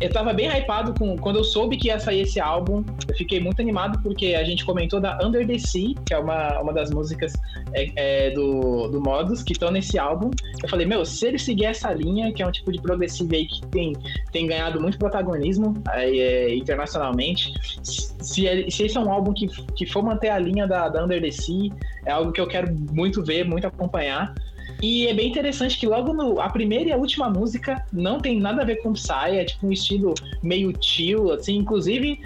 [0.00, 2.82] Eu tava bem hypado com, quando eu soube que ia sair esse álbum.
[3.06, 6.58] Eu fiquei muito animado porque a gente comentou da Under the Sea, que é uma,
[6.60, 7.34] uma das músicas
[7.74, 10.30] é, é, do, do Modus, que estão nesse álbum.
[10.62, 13.46] Eu falei, meu, se ele seguir essa linha, que é um tipo de progressivo aí
[13.46, 13.92] que tem,
[14.32, 19.84] tem ganhado muito protagonismo é, internacionalmente, se, ele, se esse é um álbum que, que
[19.84, 21.70] for manter a linha da, da Under the Sea,
[22.06, 24.34] é algo que eu quero muito ver, muito acompanhar.
[24.82, 28.40] E é bem interessante que logo no, a primeira e a última música não tem
[28.40, 31.56] nada a ver com Psy, é tipo um estilo meio chill, assim.
[31.56, 32.18] Inclusive,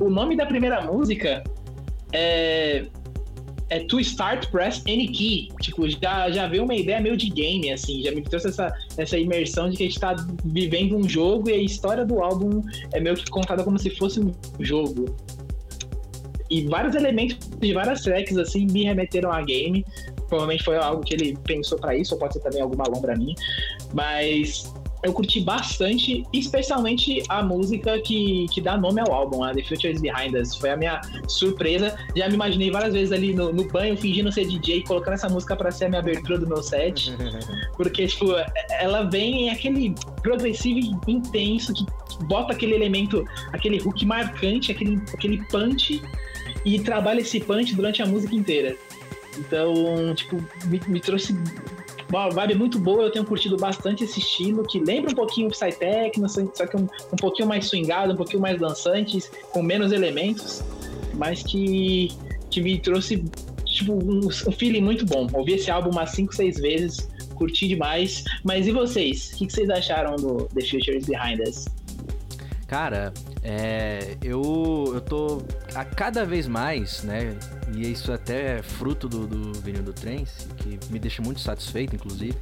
[0.00, 1.44] o nome da primeira música
[2.12, 2.86] é,
[3.68, 5.48] é To Start Press Any Key.
[5.60, 8.02] Tipo, já, já veio uma ideia meio de game, assim.
[8.02, 11.52] Já me trouxe essa, essa imersão de que a gente tá vivendo um jogo e
[11.52, 12.60] a história do álbum
[12.92, 15.14] é meio que contada como se fosse um jogo.
[16.50, 19.84] E vários elementos de várias tracks, assim, me remeteram a game.
[20.30, 23.34] Provavelmente foi algo que ele pensou para isso, ou pode ser também alguma lombra minha.
[23.92, 24.72] Mas
[25.02, 29.92] eu curti bastante, especialmente a música que, que dá nome ao álbum, a The Future
[29.92, 30.54] is Behind Us.
[30.56, 31.96] Foi a minha surpresa.
[32.14, 35.56] Já me imaginei várias vezes ali no, no banho, fingindo ser DJ, colocando essa música
[35.56, 37.12] para ser a minha abertura do meu set.
[37.76, 38.26] Porque, tipo,
[38.78, 41.84] ela vem em aquele progressivo intenso que
[42.26, 46.02] bota aquele elemento, aquele hook marcante, aquele, aquele punch,
[46.64, 48.76] e trabalha esse punch durante a música inteira.
[49.38, 51.36] Então, tipo, me, me trouxe
[52.08, 55.50] uma vibe muito boa, eu tenho curtido bastante esse estilo, que lembra um pouquinho o
[55.50, 59.22] Psytechno, só que um, um pouquinho mais swingado, um pouquinho mais dançante,
[59.52, 60.62] com menos elementos,
[61.14, 62.08] mas que,
[62.50, 63.24] que me trouxe
[63.64, 65.26] tipo, um, um feeling muito bom.
[65.32, 68.24] Ouvi esse álbum umas 5, 6 vezes, curti demais.
[68.44, 69.30] Mas e vocês?
[69.32, 71.66] O que, que vocês acharam do The Future is Behind Us?
[72.66, 73.12] Cara,
[73.42, 75.42] é, eu, eu tô
[75.74, 77.36] a cada vez mais, né?
[77.74, 81.94] E isso até é fruto do, do vinil do Trance, que me deixa muito satisfeito,
[81.94, 82.36] inclusive.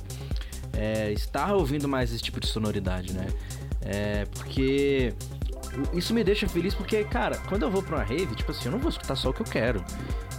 [0.73, 3.27] É, estar ouvindo mais esse tipo de sonoridade, né?
[3.81, 5.15] É, porque
[5.93, 8.73] isso me deixa feliz porque, cara, quando eu vou pra uma rave, tipo assim, eu
[8.73, 9.85] não vou escutar só o que eu quero.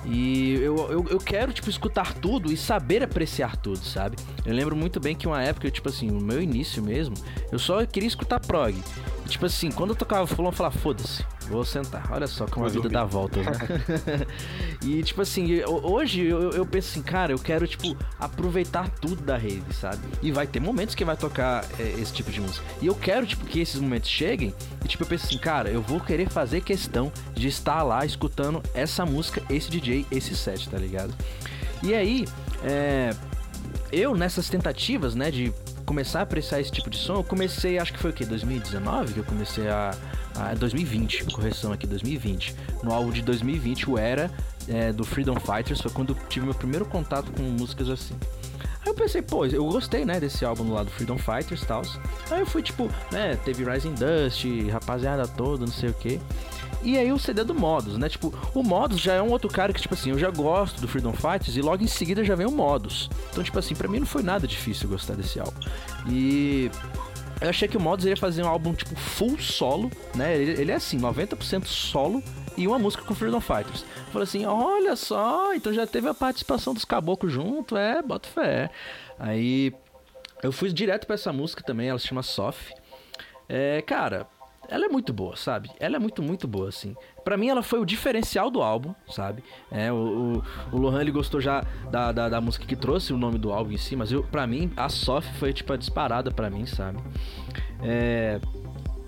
[0.06, 4.18] E eu, eu, eu, quero, tipo, escutar tudo e saber apreciar tudo, sabe?
[4.46, 7.16] Eu lembro muito bem que uma época, tipo assim, no meu início mesmo,
[7.52, 8.76] eu só queria escutar prog.
[9.30, 12.12] Tipo assim, quando eu tocava fulano, eu falava, foda-se, vou sentar.
[12.12, 13.52] Olha só como a vida dá volta, né?
[14.84, 19.38] e, tipo assim, hoje eu, eu, penso assim, cara, eu quero, tipo, aproveitar tudo da
[19.38, 20.00] rave, sabe?
[20.22, 22.66] E vai ter momentos que vai tocar é, esse tipo de música.
[22.82, 24.54] E eu quero, tipo, que esses momentos cheguem
[24.84, 28.62] e, tipo, eu penso assim, cara, eu vou querer fazer questão de estar lá escutando
[28.74, 31.14] essa música, esse DJ, esse set, tá ligado?
[31.84, 32.28] E aí,
[32.64, 33.12] é,
[33.92, 35.54] eu nessas tentativas, né, de
[35.90, 39.12] começar a apreciar esse tipo de som, eu comecei, acho que foi o que, 2019
[39.12, 39.90] que eu comecei a,
[40.36, 42.56] a 2020, correção aqui, 2020.
[42.84, 44.30] No álbum de 2020, o Era
[44.68, 48.14] é, do Freedom Fighters foi quando eu tive meu primeiro contato com músicas assim.
[48.82, 51.82] Aí eu pensei, pô, eu gostei, né, desse álbum do lado Freedom Fighters e tal.
[52.30, 56.22] Aí eu fui, tipo, né, teve Rising Dust, rapaziada toda, não sei o que.
[56.82, 58.08] E aí o CD do Modus, né?
[58.08, 60.88] Tipo, o Modus já é um outro cara que, tipo assim, eu já gosto do
[60.88, 63.10] Freedom Fighters e logo em seguida já vem o Modus.
[63.32, 65.60] Então, tipo assim, pra mim não foi nada difícil gostar desse álbum.
[66.08, 66.72] E
[67.42, 70.38] eu achei que o Modus ia fazer um álbum, tipo, full solo, né?
[70.38, 72.24] Ele, ele é assim, 90% solo
[72.58, 73.82] e uma música com Freedom Fighters.
[73.82, 78.28] Eu falei assim, olha só, então já teve a participação dos caboclos junto, é, bota
[78.28, 78.70] fé.
[79.18, 79.74] Aí
[80.44, 82.72] eu fui direto para essa música também, ela se chama Soft.
[83.48, 84.28] É, cara,
[84.70, 85.70] ela é muito boa, sabe?
[85.80, 86.96] Ela é muito, muito boa, assim.
[87.24, 89.44] Para mim, ela foi o diferencial do álbum, sabe?
[89.72, 89.96] É, o,
[90.72, 93.52] o, o Lohan, ele gostou já da, da, da, música que trouxe o nome do
[93.52, 96.66] álbum em si, mas eu, pra mim, a Soft foi, tipo, a disparada para mim,
[96.66, 97.00] sabe?
[97.82, 98.40] É...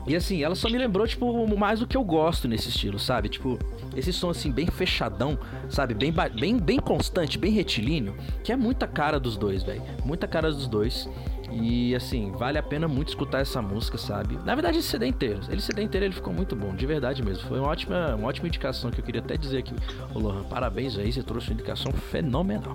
[0.08, 3.30] E assim, ela só me lembrou, tipo, mais do que eu gosto nesse estilo, sabe?
[3.30, 3.60] Tipo,
[3.96, 5.38] esse som assim, bem fechadão,
[5.70, 5.94] sabe?
[5.94, 9.84] Bem, bem, bem constante, bem retilíneo, que é muita cara dos dois, velho.
[10.04, 11.08] Muita cara dos dois.
[11.52, 14.38] E assim, vale a pena muito escutar essa música, sabe?
[14.46, 15.40] Na verdade, esse CD inteiro.
[15.50, 17.48] Ele CD inteiro ele ficou muito bom, de verdade mesmo.
[17.48, 19.76] Foi uma ótima, uma ótima indicação que eu queria até dizer aqui.
[20.14, 22.74] Ô Lohan, parabéns aí, você trouxe uma indicação fenomenal.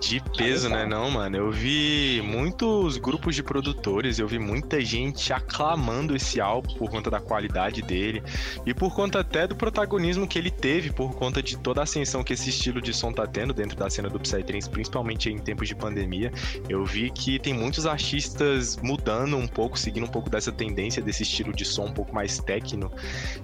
[0.00, 0.84] De peso, né?
[0.84, 1.36] Não, mano.
[1.36, 7.10] Eu vi muitos grupos de produtores, eu vi muita gente aclamando esse álbum por conta
[7.10, 8.22] da qualidade dele
[8.66, 12.22] e por conta até do protagonismo que ele teve, por conta de toda a ascensão
[12.22, 15.68] que esse estilo de som tá tendo dentro da cena do Psytrance, principalmente em tempos
[15.68, 16.32] de pandemia.
[16.68, 21.22] Eu vi que tem muitos artistas mudando um pouco, seguindo um pouco dessa tendência desse
[21.22, 22.92] estilo de som um pouco mais técnico.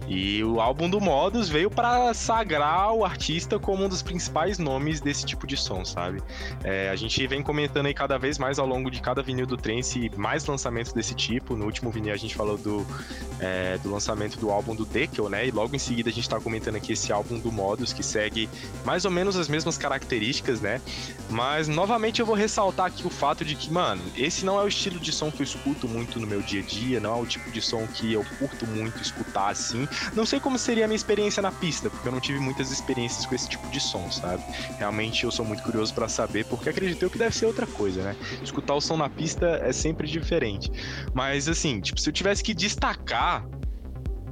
[0.08, 5.00] E o álbum do Modus veio para sagrar o artista como um dos principais nomes
[5.00, 6.22] desse tipo de som, sabe?
[6.64, 9.56] É, a gente vem comentando aí cada vez mais ao longo de cada vinil do
[9.56, 11.56] Trance mais lançamentos desse tipo.
[11.56, 12.86] No último vinil a gente falou do,
[13.38, 15.46] é, do lançamento do álbum do Dekel, né?
[15.46, 18.48] E logo em seguida a gente tá comentando aqui esse álbum do Modus, que segue
[18.84, 20.80] mais ou menos as mesmas características, né?
[21.28, 24.68] Mas novamente eu vou ressaltar aqui o fato de que, mano, esse não é o
[24.68, 27.26] estilo de som que eu escuto muito no meu dia a dia, não é o
[27.26, 29.88] tipo de som que eu curto muito escutar assim.
[30.14, 33.26] Não sei como seria a minha experiência na pista, porque eu não tive muitas experiências
[33.26, 34.42] com esse tipo de som, sabe?
[34.78, 37.66] Realmente eu sou muito curioso para saber saber, porque acredito eu que deve ser outra
[37.66, 38.16] coisa, né?
[38.40, 40.70] Escutar o som na pista é sempre diferente.
[41.12, 43.44] Mas assim, tipo, se eu tivesse que destacar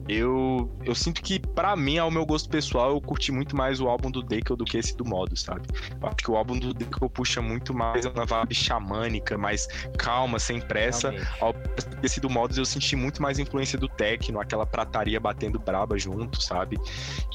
[0.08, 3.88] eu, eu sinto que, para mim, ao meu gosto pessoal, eu curti muito mais o
[3.88, 5.68] álbum do Dekel do que esse do Modus, sabe?
[6.00, 10.38] Eu acho que o álbum do Dekel puxa muito mais uma vibe xamânica, mais calma,
[10.38, 11.12] sem pressa.
[11.40, 11.54] Ao
[12.02, 16.42] esse do Modus eu senti muito mais influência do techno, aquela prataria batendo braba junto,
[16.42, 16.78] sabe?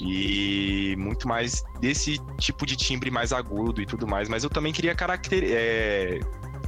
[0.01, 4.27] E muito mais desse tipo de timbre mais agudo e tudo mais.
[4.27, 5.43] Mas eu também queria caracter...
[5.45, 6.19] é,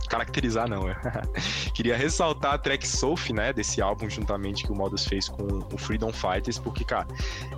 [0.07, 0.95] caracterizar, não, é.
[1.73, 5.77] Queria ressaltar a track Sophie, né, desse álbum, juntamente que o Modus fez com o
[5.77, 7.07] Freedom Fighters, porque, cara,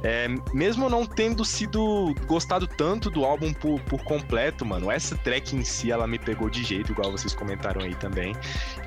[0.04, 5.56] é, mesmo não tendo sido gostado tanto do álbum por, por completo, mano, essa track
[5.56, 8.36] em si, ela me pegou de jeito, igual vocês comentaram aí também.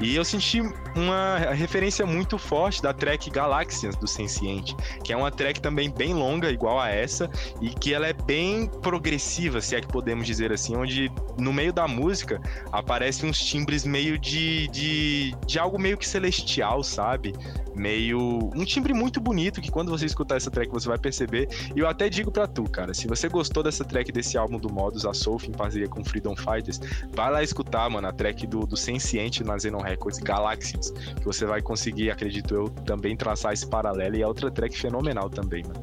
[0.00, 0.60] E eu senti
[0.94, 6.14] uma referência muito forte da track Galaxians, do Senciente, que é uma track também bem
[6.14, 7.30] longa, igual a essa,
[7.60, 11.72] e que ela é bem progressiva, se é que podemos dizer assim, onde no meio
[11.72, 12.40] da música
[12.72, 17.34] aparecem uns timbres meio de, de, de algo meio que celestial, sabe?
[17.74, 18.50] Meio.
[18.54, 21.48] Um timbre muito bonito que quando você escutar essa track você vai perceber.
[21.74, 24.72] E eu até digo pra tu, cara, se você gostou dessa track desse álbum do
[24.72, 26.80] Modus, a Soul, em parceria com Freedom Fighters,
[27.12, 31.44] vai lá escutar, mano, a track do, do Senciente na Xenon Records, Galaxies, que você
[31.44, 34.14] vai conseguir, acredito eu, também traçar esse paralelo.
[34.14, 35.82] E é outra track fenomenal também, mano.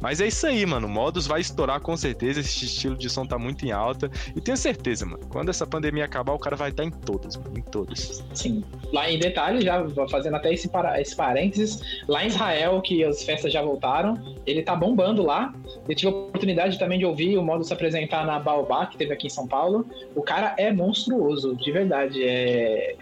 [0.00, 0.88] Mas é isso aí, mano.
[0.88, 2.40] Modus vai estourar com certeza.
[2.40, 4.10] Esse estilo de som tá muito em alta.
[4.34, 5.24] E tenho certeza, mano.
[5.28, 7.58] Quando essa pandemia acabar, o cara vai estar em todas, mano.
[7.58, 8.24] Em todas.
[8.34, 8.64] Sim.
[8.92, 13.22] Lá em detalhe, já fazendo até esse, para, esse parênteses, lá em Israel, que as
[13.22, 15.54] festas já voltaram, ele tá bombando lá.
[15.88, 19.12] Eu tive a oportunidade também de ouvir o modo se apresentar na Baobá, que teve
[19.12, 19.86] aqui em São Paulo.
[20.14, 22.22] O cara é monstruoso, de verdade.
[22.24, 22.96] É...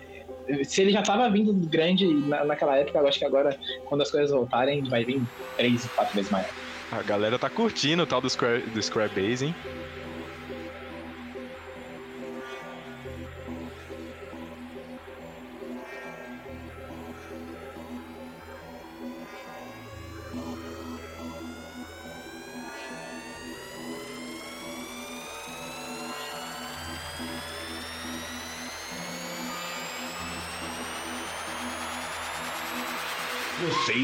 [0.65, 4.11] Se ele já tava vindo grande na, naquela época, eu acho que agora, quando as
[4.11, 5.23] coisas voltarem, vai vir
[5.57, 6.51] três, quatro vezes maior.
[6.91, 9.55] A galera tá curtindo o tal do Square, do Square Base, hein?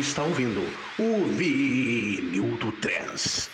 [0.00, 0.60] Está ouvindo
[0.98, 3.48] o Vinil do Trans.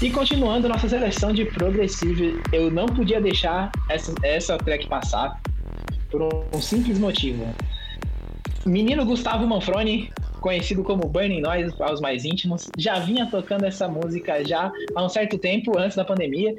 [0.00, 5.40] E continuando nossa seleção de progressive, eu não podia deixar essa, essa track passar
[6.10, 6.22] por
[6.54, 7.52] um simples motivo.
[8.68, 10.10] Menino Gustavo Manfroni,
[10.40, 15.08] conhecido como Burning Noise aos mais íntimos, já vinha tocando essa música já há um
[15.08, 16.54] certo tempo, antes da pandemia,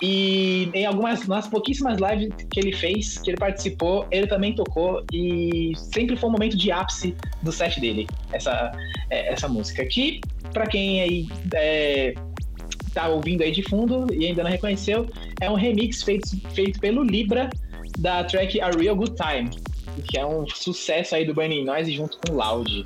[0.00, 5.04] e em algumas, nas pouquíssimas lives que ele fez, que ele participou, ele também tocou,
[5.12, 8.72] e sempre foi um momento de ápice do set dele, essa,
[9.10, 9.84] é, essa música.
[9.84, 10.20] Que,
[10.52, 12.14] para quem aí é,
[12.94, 15.06] tá ouvindo aí de fundo e ainda não reconheceu,
[15.40, 17.50] é um remix feito, feito pelo Libra
[17.98, 19.50] da track A Real Good Time,
[20.08, 22.84] que é um sucesso aí do Burning Noise junto com Loud.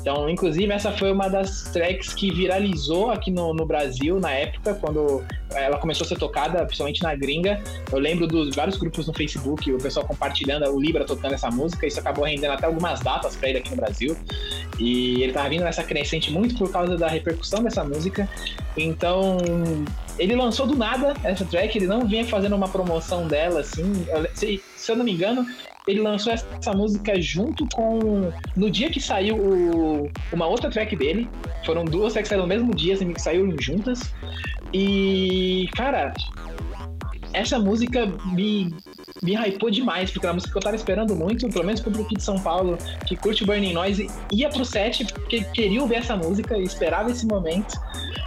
[0.00, 4.74] Então, inclusive, essa foi uma das tracks que viralizou aqui no, no Brasil na época,
[4.74, 5.24] quando
[5.54, 7.62] ela começou a ser tocada, principalmente na gringa.
[7.90, 11.86] Eu lembro dos vários grupos no Facebook, o pessoal compartilhando o Libra tocando essa música.
[11.86, 14.14] Isso acabou rendendo até algumas datas para ele aqui no Brasil.
[14.78, 18.28] E ele tava vindo nessa crescente muito por causa da repercussão dessa música.
[18.76, 19.38] Então,
[20.18, 24.04] ele lançou do nada essa track, ele não vinha fazendo uma promoção dela, assim.
[24.08, 25.46] Eu- se, se eu não me engano,
[25.86, 28.32] ele lançou essa música junto com.
[28.56, 31.28] No dia que saiu o- uma outra track dele.
[31.64, 34.12] Foram duas tracks que saíram no mesmo dia, assim, que saíram juntas.
[34.72, 36.12] E, cara,
[37.32, 38.74] essa música me,
[39.22, 41.90] me hypou demais, porque era uma música que eu tava esperando muito, pelo menos pro
[41.90, 46.16] público de São Paulo, que curte Burning Noise, ia pro set porque queria ouvir essa
[46.16, 47.74] música e esperava esse momento.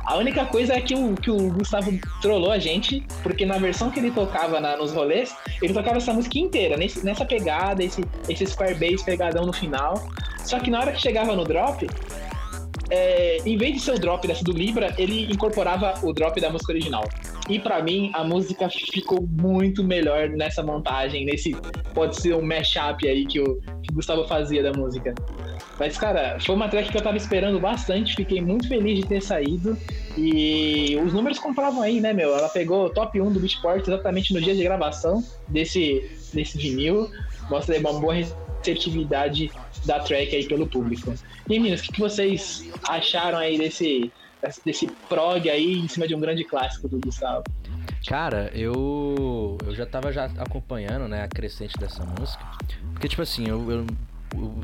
[0.07, 1.91] A única coisa é que o, que o Gustavo
[2.21, 6.13] trollou a gente, porque na versão que ele tocava na- nos rolês, ele tocava essa
[6.13, 10.07] música inteira, nesse- nessa pegada, esse, esse Square Bass pegadão no final.
[10.45, 11.85] Só que na hora que chegava no drop,
[12.89, 16.49] é, em vez de ser o drop dessa do Libra, ele incorporava o drop da
[16.49, 17.03] música original.
[17.49, 21.53] E pra mim, a música ficou muito melhor nessa montagem, nesse.
[21.93, 25.13] Pode ser um mashup aí que o, que o Gustavo fazia da música.
[25.79, 29.21] Mas, cara, foi uma track que eu tava esperando bastante, fiquei muito feliz de ter
[29.21, 29.77] saído.
[30.17, 32.35] E os números comprovam aí, né, meu?
[32.35, 37.09] Ela pegou o top 1 do Beatport exatamente no dia de gravação desse, desse vinil.
[37.49, 39.51] Mostra uma boa receptividade
[39.85, 41.13] da track aí pelo público.
[41.47, 44.11] E meninas, o que, que vocês acharam aí desse,
[44.65, 47.43] desse prog aí em cima de um grande clássico do Gustavo?
[48.07, 52.43] Cara, eu eu já tava já acompanhando, né, a crescente dessa música.
[52.93, 53.85] Porque, tipo assim, eu eu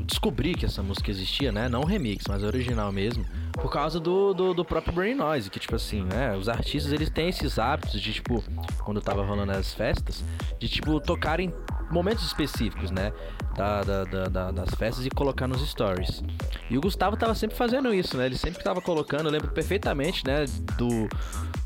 [0.04, 1.68] descobri que essa música existia, né?
[1.68, 3.24] Não remix, mas original mesmo.
[3.52, 6.36] Por causa do, do, do próprio Brain Noise, que, tipo assim, né?
[6.36, 8.42] Os artistas, eles têm esses hábitos de, tipo,
[8.80, 10.22] quando tava rolando as festas,
[10.58, 11.52] de, tipo, tocarem
[11.90, 13.12] momentos específicos, né?
[13.56, 16.22] Da, da, da, das festas e colocar nos stories.
[16.68, 18.26] E o Gustavo tava sempre fazendo isso, né?
[18.26, 20.44] Ele sempre tava colocando, eu lembro perfeitamente, né?
[20.76, 21.08] Do,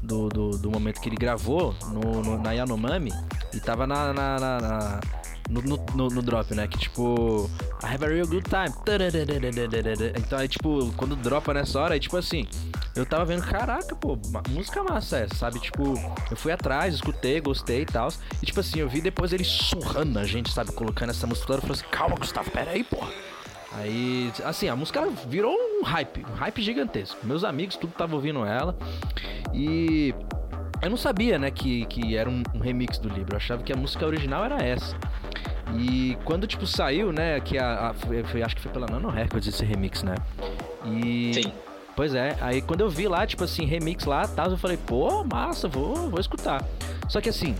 [0.03, 3.13] do, do, do momento que ele gravou no, no, na Yanomami
[3.55, 5.01] e tava na, na, na, na
[5.49, 6.69] no, no, no, drop, né?
[6.69, 7.51] Que tipo,
[7.83, 8.73] I have a real good time.
[10.17, 12.47] Então aí, tipo, quando dropa nessa hora, aí, tipo assim,
[12.95, 14.19] eu tava vendo, caraca, pô,
[14.51, 15.59] música massa essa, sabe?
[15.59, 15.95] Tipo,
[16.31, 18.09] eu fui atrás, escutei, gostei e tal.
[18.43, 20.73] E tipo assim, eu vi depois ele surrando a gente, sabe?
[20.73, 21.59] Colocando essa música toda.
[21.59, 23.11] Eu falei assim, calma, Gustavo, pera aí, porra.
[23.73, 27.19] Aí, assim, a música virou um hype, um hype gigantesco.
[27.25, 28.77] Meus amigos, tudo tava ouvindo ela.
[29.55, 30.15] E
[30.83, 33.33] eu não sabia, né, que, que era um, um remix do livro.
[33.33, 34.97] Eu achava que a música original era essa.
[35.77, 39.47] E quando, tipo, saiu, né, que a, a foi, acho que foi pela Nano Records
[39.49, 40.15] esse remix, né?
[40.85, 41.35] E...
[41.35, 41.53] Sim.
[41.95, 45.25] Pois é, aí quando eu vi lá, tipo assim, remix lá, tal, eu falei, pô,
[45.25, 46.65] massa, vou, vou escutar.
[47.09, 47.57] Só que assim,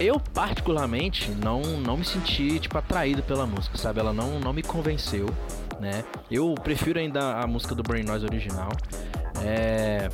[0.00, 4.00] eu particularmente não, não me senti, tipo, atraído pela música, sabe?
[4.00, 5.26] Ela não, não me convenceu,
[5.80, 6.04] né?
[6.30, 8.70] Eu prefiro ainda a música do Brain Noise original.
[9.40, 10.08] É...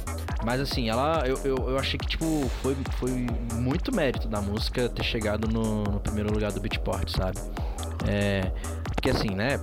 [0.45, 1.25] Mas assim, ela.
[1.27, 5.85] Eu, eu, eu, achei que, tipo, foi, foi muito mérito da música ter chegado no,
[5.85, 7.39] no primeiro lugar do Beatport, sabe?
[8.07, 8.53] É.
[8.95, 9.61] Porque assim, né?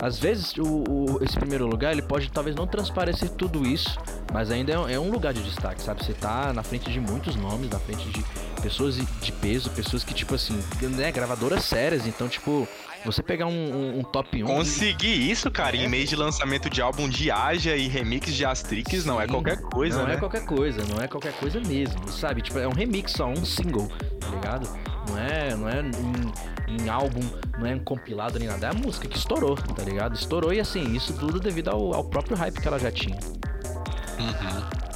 [0.00, 3.98] Às vezes o, o, esse primeiro lugar ele pode talvez não transparecer tudo isso,
[4.32, 6.02] mas ainda é, é, um lugar de destaque, sabe?
[6.02, 8.24] Você tá na frente de muitos nomes, na frente de
[8.60, 12.68] pessoas de peso, pessoas que, tipo assim, né, gravadoras sérias, então, tipo,
[13.04, 14.46] você pegar um, um, um top 1.
[14.46, 15.84] Conseguir isso, cara, é.
[15.84, 19.60] em mês de lançamento de álbum de Aja e remix de Astrix, não é qualquer
[19.60, 20.08] coisa, não né?
[20.08, 22.42] Não é qualquer coisa, não é qualquer coisa mesmo, sabe?
[22.42, 23.88] Tipo, é um remix só, um single,
[24.20, 24.68] tá ligado?
[25.08, 27.22] Não é, não é em, em álbum,
[27.58, 30.14] não é um compilado nem nada, é a música que estourou, tá ligado?
[30.14, 33.18] Estourou e assim, isso tudo devido ao, ao próprio hype que ela já tinha.
[34.18, 34.89] Uhum.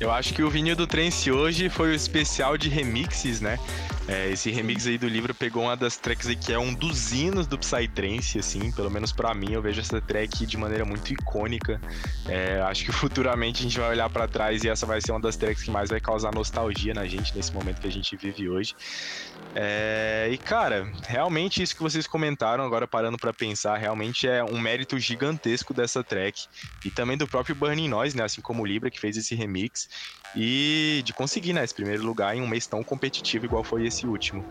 [0.00, 3.58] Eu acho que o vinil do Trance hoje foi o especial de remixes, né?
[4.06, 7.12] É, esse remix aí do livro pegou uma das tracks aí que é um dos
[7.12, 11.12] hinos do Psytrance, assim, pelo menos para mim, eu vejo essa track de maneira muito
[11.12, 11.80] icônica.
[12.28, 15.20] É, acho que futuramente a gente vai olhar para trás e essa vai ser uma
[15.20, 18.48] das tracks que mais vai causar nostalgia na gente nesse momento que a gente vive
[18.48, 18.74] hoje.
[19.56, 24.58] É, e cara, realmente isso que vocês comentaram, agora parando para pensar, realmente é um
[24.58, 26.42] mérito gigantesco dessa track
[26.84, 29.88] e também do próprio Burning Noise, né, assim como o Libra que fez esse remix
[30.36, 34.06] e de conseguir, né, esse primeiro lugar em um mês tão competitivo igual foi esse
[34.06, 34.44] último.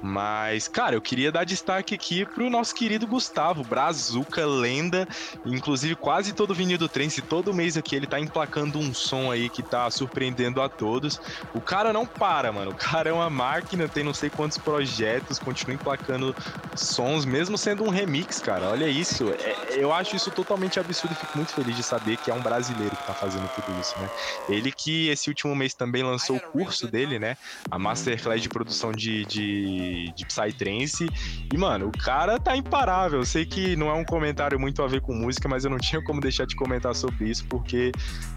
[0.00, 5.08] Mas, cara, eu queria dar destaque aqui pro nosso querido Gustavo, Brazuca, lenda.
[5.44, 9.48] Inclusive, quase todo vinil do Trance, todo mês aqui, ele tá emplacando um som aí
[9.48, 11.20] que tá surpreendendo a todos.
[11.52, 12.70] O cara não para, mano.
[12.70, 16.34] O cara é uma máquina, tem não sei quantos projetos, continua emplacando
[16.76, 18.68] sons, mesmo sendo um remix, cara.
[18.70, 19.30] Olha isso.
[19.30, 22.42] É, eu acho isso totalmente absurdo e fico muito feliz de saber que é um
[22.42, 24.08] brasileiro que tá fazendo tudo isso, né?
[24.48, 27.36] Ele que esse último mês também lançou o curso dele, né?
[27.70, 31.08] A Masterclass de produção de, de de, Psytrance.
[31.52, 33.20] E, mano, o cara tá imparável.
[33.20, 35.78] Eu sei que não é um comentário muito a ver com música, mas eu não
[35.78, 37.92] tinha como deixar de comentar sobre isso, porque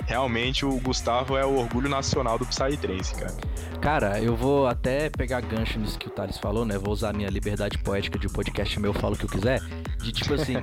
[0.05, 3.35] realmente o Gustavo é o orgulho nacional do Psytrance, cara.
[3.81, 6.77] Cara, eu vou até pegar gancho nisso que o Thales falou, né?
[6.77, 9.59] Vou usar minha liberdade poética de podcast meu, falo o que eu quiser.
[9.97, 10.57] De tipo assim,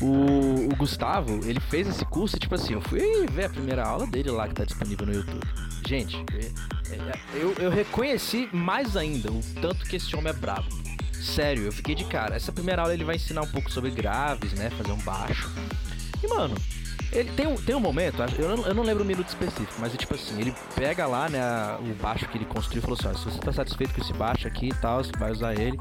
[0.00, 4.06] o, o Gustavo, ele fez esse curso, tipo assim, eu fui ver a primeira aula
[4.06, 5.40] dele lá que tá disponível no YouTube.
[5.86, 10.68] Gente, é, é, eu, eu reconheci mais ainda o tanto que esse homem é brabo.
[11.12, 12.34] Sério, eu fiquei de cara.
[12.34, 14.70] Essa primeira aula ele vai ensinar um pouco sobre graves, né?
[14.70, 15.50] Fazer um baixo.
[16.22, 16.54] E, mano,
[17.12, 19.92] ele tem um, tem um momento, eu não, eu não lembro o minuto específico, mas
[19.92, 21.40] é tipo assim, ele pega lá, né,
[21.78, 24.14] o baixo que ele construiu e falou assim, ó, se você tá satisfeito com esse
[24.14, 25.78] baixo aqui e tal, você vai usar ele.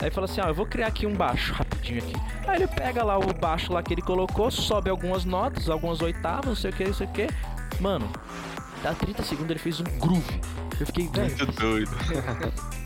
[0.00, 2.14] Aí fala assim, ó, eu vou criar aqui um baixo rapidinho aqui.
[2.46, 6.46] Aí ele pega lá o baixo lá que ele colocou, sobe algumas notas, algumas oitavas,
[6.46, 7.26] não sei o que, não sei o que.
[7.80, 8.08] Mano,
[8.82, 10.40] dá 30 segundos ele fez um groove.
[10.78, 11.36] Eu fiquei, velho.
[11.36, 11.90] Muito doido.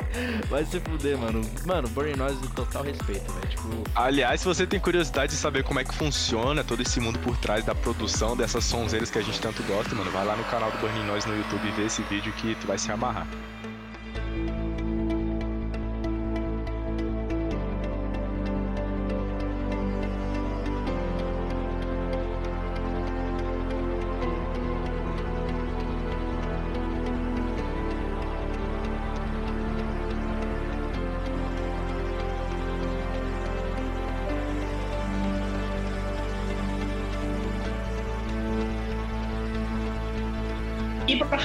[0.48, 1.40] Vai se fuder, mano.
[1.66, 3.48] Mano, Burning Noise total respeito, velho.
[3.48, 3.68] Tipo...
[3.94, 7.36] Aliás, se você tem curiosidade de saber como é que funciona todo esse mundo por
[7.38, 10.70] trás da produção dessas sonzeiras que a gente tanto gosta, mano, vai lá no canal
[10.70, 13.26] do Burning Noise no YouTube e vê esse vídeo que tu vai se amarrar.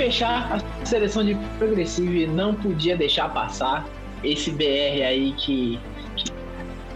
[0.09, 3.87] Fechar a seleção de Progressive, não podia deixar passar
[4.23, 5.79] esse BR aí que,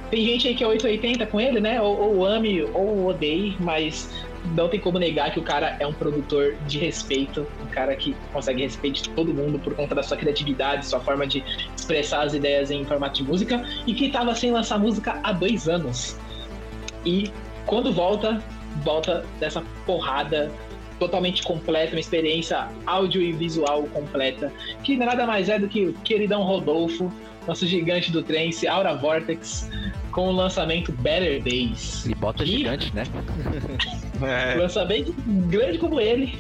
[0.10, 1.80] tem gente aí que é 880 com ele, né?
[1.80, 4.10] Ou, ou ame ou odeie, mas
[4.56, 8.16] não tem como negar que o cara é um produtor de respeito, um cara que
[8.34, 11.44] consegue respeito de todo mundo por conta da sua criatividade, sua forma de
[11.78, 15.70] expressar as ideias em formato de música, e que estava sem lançar música há dois
[15.70, 16.18] anos.
[17.06, 17.32] E
[17.68, 18.44] quando volta,
[18.84, 20.52] volta dessa porrada
[21.04, 24.52] totalmente completa, uma experiência áudio e visual completa,
[24.84, 27.12] que nada mais é do que o queridão Rodolfo,
[27.46, 29.70] nosso gigante do trance, Aura Vortex,
[30.14, 32.06] com o lançamento Better Days.
[32.06, 33.04] E bota Que- gigante, né?
[34.24, 35.14] É, Lançamento
[35.50, 36.34] grande como ele,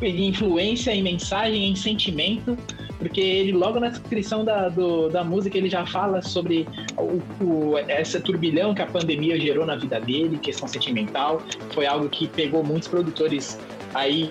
[0.00, 2.56] em influência, em mensagem, em sentimento,
[2.98, 6.66] porque ele logo na descrição da, do- da música ele já fala sobre
[6.96, 11.42] o, o- essa turbilhão que a pandemia gerou na vida dele, questão sentimental,
[11.74, 13.58] foi algo que pegou muitos produtores
[13.94, 14.30] aí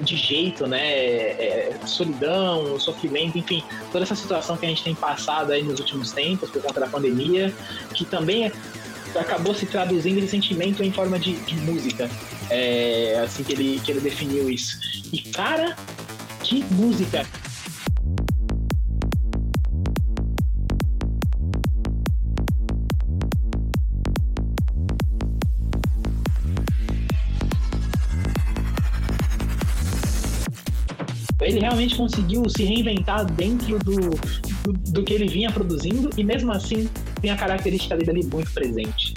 [0.00, 0.80] de jeito, né?
[0.80, 6.12] É, solidão, sofrimento, enfim, toda essa situação que a gente tem passado aí nos últimos
[6.12, 7.52] tempos por conta da pandemia,
[7.94, 8.52] que também é-
[9.18, 12.08] acabou se traduzindo esse sentimento em forma de, de música.
[12.48, 14.78] É assim que ele, que ele definiu isso.
[15.12, 15.76] E cara,
[16.42, 17.26] que música!
[31.88, 34.10] Conseguiu se reinventar dentro do,
[34.62, 36.88] do, do que ele vinha produzindo e mesmo assim
[37.20, 39.14] tem a característica dele ali muito presente.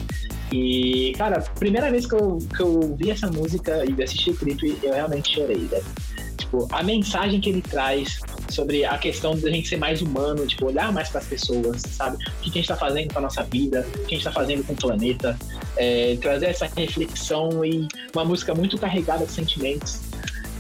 [0.52, 4.78] E, cara, primeira vez que eu, que eu vi essa música e assisti o clipe,
[4.84, 5.86] eu realmente chorei, velho.
[6.38, 10.68] Tipo, a mensagem que ele traz sobre a questão da gente ser mais humano, tipo,
[10.68, 12.18] olhar mais para as pessoas, sabe?
[12.18, 14.32] O que a gente tá fazendo com a nossa vida, o que a gente tá
[14.32, 15.36] fazendo com o planeta,
[15.76, 20.02] é, trazer essa reflexão e uma música muito carregada de sentimentos.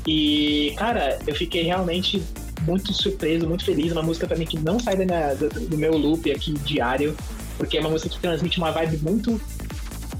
[0.08, 2.22] E, cara, eu fiquei realmente
[2.66, 3.91] muito surpreso, muito feliz.
[3.91, 7.16] Uma música também que não sai da minha- do, meu loop aqui diário,
[7.58, 9.39] porque é uma música que transmite uma vibe muito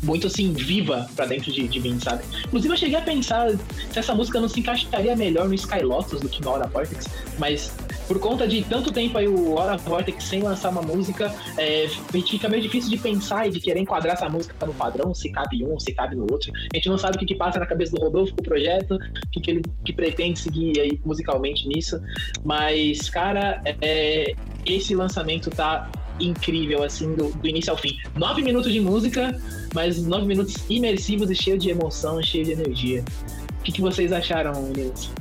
[0.02, 2.24] muito assim, viva pra dentro de, de mim, sabe?
[2.46, 6.20] Inclusive eu cheguei a pensar se essa música não se encaixaria melhor no Sky Lotus
[6.20, 7.06] do que no Aura Vortex,
[7.40, 7.72] mas
[8.08, 12.50] por conta de tanto tempo aí o Aura Vortex sem lançar uma música, é, fica
[12.50, 15.80] meio difícil de pensar e de querer enquadrar essa música no padrão, se cabe um,
[15.80, 16.52] se cabe no outro.
[16.74, 19.30] A gente não sabe o que, que passa na cabeça do Rodolfo o projeto, o
[19.32, 22.00] que, que ele que pretende seguir aí musicalmente nisso,
[22.44, 24.34] mas, cara, é,
[24.66, 25.90] esse lançamento tá
[26.20, 27.98] incrível, assim, do, do início ao fim.
[28.16, 29.40] Nove minutos de música,
[29.74, 33.04] mas nove minutos imersivos e cheio de emoção, cheio de energia.
[33.60, 35.12] O que, que vocês acharam, meninos?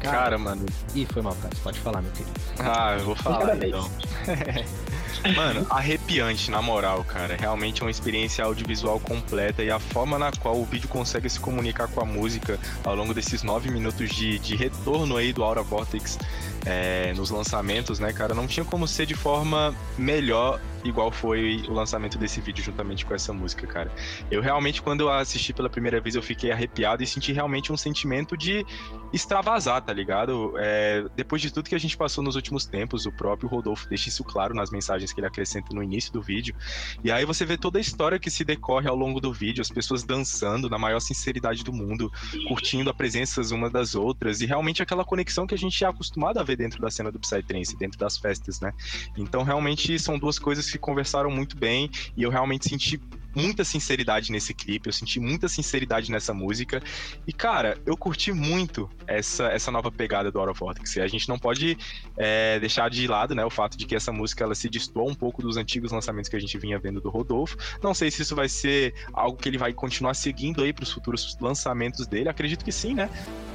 [0.00, 0.64] Cara, mano.
[0.94, 1.54] Ih, foi mal, cara.
[1.54, 2.40] Você pode falar, meu querido.
[2.58, 3.90] Ah, eu vou falar então.
[5.34, 7.36] Mano, arrepiante, na moral, cara.
[7.36, 11.40] Realmente é uma experiência audiovisual completa e a forma na qual o vídeo consegue se
[11.40, 15.62] comunicar com a música ao longo desses nove minutos de, de retorno aí do Aura
[15.62, 16.18] Vortex
[16.66, 18.34] é, nos lançamentos, né, cara?
[18.34, 23.14] Não tinha como ser de forma melhor igual foi o lançamento desse vídeo juntamente com
[23.14, 23.90] essa música, cara.
[24.30, 27.76] Eu realmente, quando eu assisti pela primeira vez, eu fiquei arrepiado e senti realmente um
[27.76, 28.64] sentimento de
[29.12, 30.54] extravasar, tá ligado?
[30.58, 34.08] É, depois de tudo que a gente passou nos últimos tempos, o próprio Rodolfo deixa
[34.08, 36.54] isso claro nas mensagens que ele acrescenta no início do vídeo.
[37.02, 39.70] E aí você vê toda a história que se decorre ao longo do vídeo, as
[39.70, 42.12] pessoas dançando na maior sinceridade do mundo,
[42.46, 46.38] curtindo a presença uma das outras e realmente aquela conexão que a gente é acostumado
[46.38, 48.72] a ver dentro da cena do Psytrance, dentro das festas, né?
[49.16, 53.00] Então realmente são duas coisas que conversaram muito bem e eu realmente senti
[53.34, 56.82] muita sinceridade nesse clipe, eu senti muita sinceridade nessa música.
[57.26, 60.96] E, cara, eu curti muito essa, essa nova pegada do Aura Vortex.
[60.98, 61.76] A gente não pode
[62.16, 65.14] é, deixar de lado, né, o fato de que essa música ela se destoou um
[65.14, 67.56] pouco dos antigos lançamentos que a gente vinha vendo do Rodolfo.
[67.82, 70.92] Não sei se isso vai ser algo que ele vai continuar seguindo aí para os
[70.92, 72.28] futuros lançamentos dele.
[72.28, 73.10] Acredito que sim, né?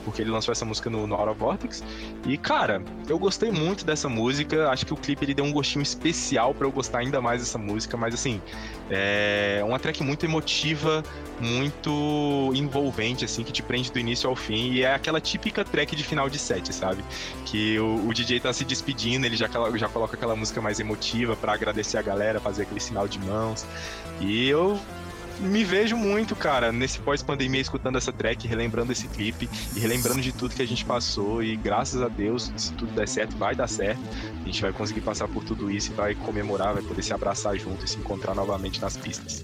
[0.06, 1.84] Porque ele lançou essa música no, no Vortex.
[2.28, 4.70] E, cara, eu gostei muito dessa música.
[4.70, 7.58] Acho que o clipe ele deu um gostinho especial para eu gostar ainda mais dessa
[7.58, 7.96] música.
[7.96, 8.42] Mas, assim,
[8.90, 11.04] é uma track muito emotiva,
[11.40, 14.72] muito envolvente, assim, que te prende do início ao fim.
[14.72, 17.04] E é aquela típica track de final de set, sabe?
[17.46, 21.36] Que o, o DJ tá se despedindo, ele já, já coloca aquela música mais emotiva
[21.36, 23.66] para agradecer a galera, fazer aquele sinal de mãos.
[24.20, 24.80] E eu
[25.40, 30.32] me vejo muito, cara, nesse pós-pandemia escutando essa track, relembrando esse clipe e relembrando de
[30.32, 31.44] tudo que a gente passou.
[31.44, 34.02] E graças a Deus, se tudo der certo, vai dar certo.
[34.42, 37.58] A gente vai conseguir passar por tudo isso e vai comemorar, vai poder se abraçar
[37.58, 39.44] junto e se encontrar novamente nas pistas.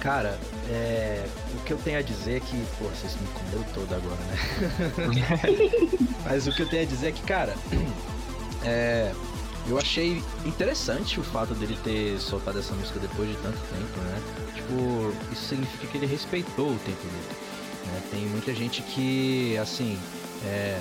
[0.00, 0.38] Cara,
[0.70, 4.20] é, o que eu tenho a dizer é que, pô, vocês me comeram todo agora,
[4.24, 5.20] né?
[6.24, 7.54] Mas o que eu tenho a dizer é que, cara,
[8.64, 9.12] é,
[9.68, 14.22] eu achei interessante o fato dele ter soltado essa música depois de tanto tempo, né?
[14.70, 17.36] Tipo, isso significa que ele respeitou o tempo dele.
[17.86, 18.02] né?
[18.10, 19.98] Tem muita gente que, assim,
[20.44, 20.80] é,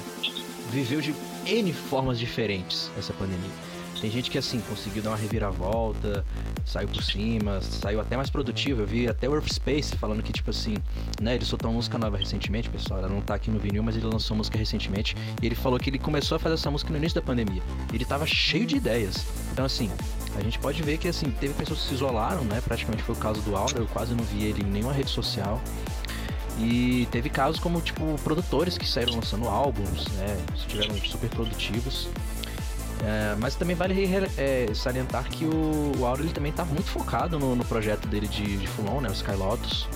[0.71, 1.15] viveu de
[1.45, 3.49] N formas diferentes essa pandemia.
[3.99, 6.25] Tem gente que, assim, conseguiu dar uma reviravolta,
[6.65, 8.81] saiu por cima, saiu até mais produtivo.
[8.81, 10.75] Eu vi até o Earth Space falando que, tipo assim,
[11.21, 12.99] né, ele soltou uma música nova recentemente, pessoal.
[12.99, 15.15] Ela não tá aqui no vinil, mas ele lançou música recentemente.
[15.41, 17.61] E ele falou que ele começou a fazer essa música no início da pandemia.
[17.91, 19.25] Ele tava cheio de ideias.
[19.51, 19.91] Então, assim,
[20.35, 22.61] a gente pode ver que, assim, teve pessoas que se isolaram, né?
[22.61, 23.79] Praticamente foi o caso do Aura.
[23.79, 25.61] Eu quase não vi ele em nenhuma rede social.
[26.57, 30.37] E teve casos como, tipo, produtores que saíram lançando álbuns, né?
[30.55, 32.09] Estiveram super produtivos.
[33.03, 37.39] É, mas também vale é, salientar que o, o Auro ele também tá muito focado
[37.39, 39.09] no, no projeto dele de, de Fulon, né?
[39.09, 39.87] O Sky Lotus.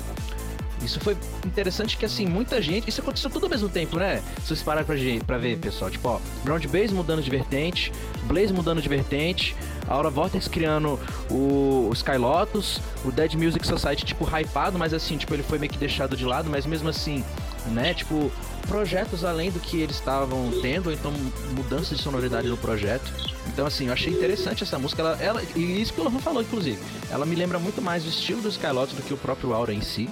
[0.82, 1.16] Isso foi
[1.46, 2.90] interessante que, assim, muita gente.
[2.90, 4.22] Isso aconteceu tudo ao mesmo tempo, né?
[4.42, 5.90] Se vocês pararem pra, pra ver, pessoal.
[5.90, 7.92] Tipo, ó, Ground Base mudando de vertente,
[8.26, 9.56] Blaze mudando de vertente,
[9.88, 11.00] Aura Vortex criando
[11.30, 15.58] o, o Sky Lotus, o Dead Music Society, tipo, hypado, mas assim, tipo, ele foi
[15.58, 17.24] meio que deixado de lado, mas mesmo assim,
[17.72, 17.94] né?
[17.94, 18.31] Tipo,
[18.68, 21.11] projetos além do que eles estavam tendo, então
[21.56, 23.11] mudanças de sonoridade no projeto.
[23.48, 25.02] Então, assim, eu achei interessante essa música.
[25.02, 26.80] Ela, ela, e isso que o Lohan falou, inclusive.
[27.11, 29.81] Ela me lembra muito mais o estilo do Skylotus do que o próprio Aura em
[29.81, 30.10] si.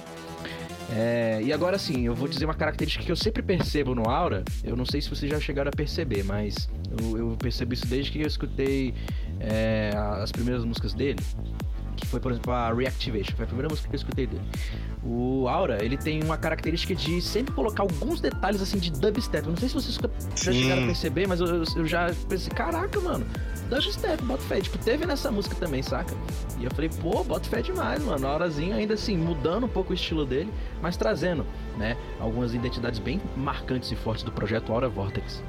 [0.94, 4.44] É, e agora sim, eu vou dizer uma característica que eu sempre percebo no Aura.
[4.62, 6.68] Eu não sei se vocês já chegaram a perceber, mas
[7.00, 8.94] eu, eu percebo isso desde que eu escutei
[9.40, 11.18] é, as primeiras músicas dele.
[11.96, 14.42] Que foi, por exemplo, a Reactivation, foi a primeira música que eu escutei dele.
[15.04, 19.46] O Aura, ele tem uma característica de sempre colocar alguns detalhes assim de dubstep.
[19.46, 19.98] Não sei se vocês
[20.36, 23.26] já chegaram a perceber, mas eu, eu já pensei, caraca, mano,
[23.68, 24.60] dubstep, bota fé.
[24.60, 26.14] Tipo, teve nessa música também, saca?
[26.58, 28.26] E eu falei, pô, bota fé demais, mano.
[28.26, 31.44] A horazinha ainda assim, mudando um pouco o estilo dele, mas trazendo,
[31.76, 35.42] né, algumas identidades bem marcantes e fortes do projeto Aura Vortex.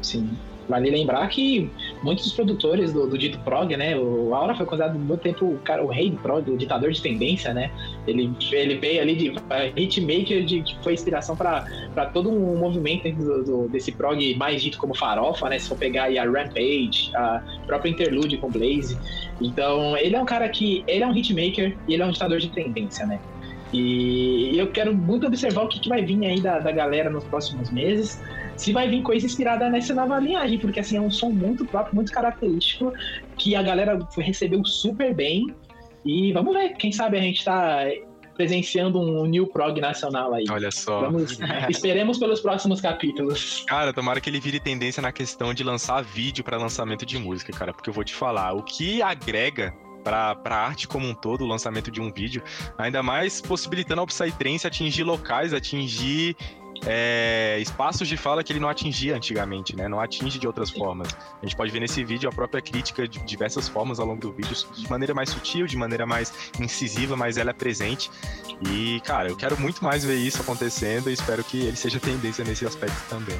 [0.00, 0.30] Sim.
[0.68, 1.70] Vale lembrar que
[2.02, 3.96] muitos dos produtores do, do, dito prog, né?
[3.96, 7.00] O Aura foi considerado muito tempo o, cara, o rei do prog, o ditador de
[7.00, 7.70] tendência, né?
[8.06, 9.32] Ele, ele veio ali de
[9.76, 11.64] hitmaker, de, que foi inspiração para
[12.12, 15.58] todo um movimento do, do, desse prog mais dito como farofa, né?
[15.58, 18.98] Se for pegar aí a Rampage, a própria Interlude com Blaze.
[19.40, 20.84] Então, ele é um cara que.
[20.86, 23.18] Ele é um hitmaker e ele é um ditador de tendência, né?
[23.72, 27.24] E eu quero muito observar o que, que vai vir aí da, da galera nos
[27.24, 28.20] próximos meses
[28.56, 31.94] se vai vir coisa inspirada nessa nova linhagem, porque assim é um som muito próprio,
[31.94, 32.92] muito característico,
[33.36, 35.46] que a galera recebeu super bem.
[36.04, 37.86] E vamos ver, quem sabe a gente tá
[38.34, 40.44] presenciando um new prog nacional aí.
[40.50, 41.02] Olha só.
[41.02, 41.38] Vamos,
[41.70, 43.64] esperemos pelos próximos capítulos.
[43.66, 47.52] Cara, tomara que ele vire tendência na questão de lançar vídeo para lançamento de música,
[47.52, 49.72] cara, porque eu vou te falar, o que agrega
[50.02, 52.42] para a arte como um todo, o lançamento de um vídeo,
[52.76, 56.36] ainda mais possibilitando ao Psytrance atingir locais, atingir
[56.86, 59.88] é, espaços de fala que ele não atingia antigamente, né?
[59.88, 61.08] Não atinge de outras formas.
[61.40, 64.32] A gente pode ver nesse vídeo a própria crítica de diversas formas ao longo do
[64.32, 68.10] vídeo, de maneira mais sutil, de maneira mais incisiva, mas ela é presente.
[68.70, 72.44] E, cara, eu quero muito mais ver isso acontecendo e espero que ele seja tendência
[72.44, 73.38] nesse aspecto também.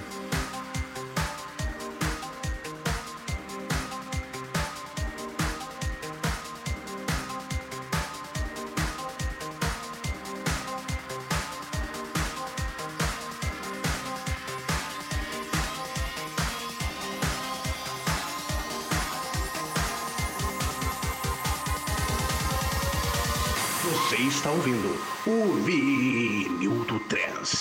[24.15, 24.97] Você está ouvindo
[25.27, 27.54] o Vinil do Trans.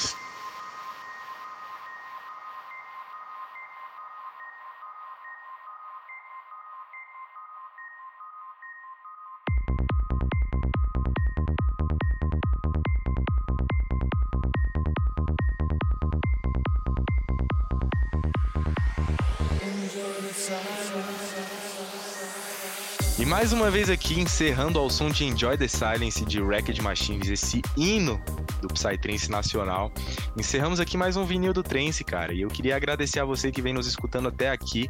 [23.44, 27.61] Mais uma vez aqui, encerrando ao som de Enjoy the Silence de Wrecked Machines, esse
[27.76, 28.18] hino
[28.61, 29.91] do Psytrance Nacional.
[30.38, 32.34] Encerramos aqui mais um vinil do Trance, cara.
[32.34, 34.90] E eu queria agradecer a você que vem nos escutando até aqui.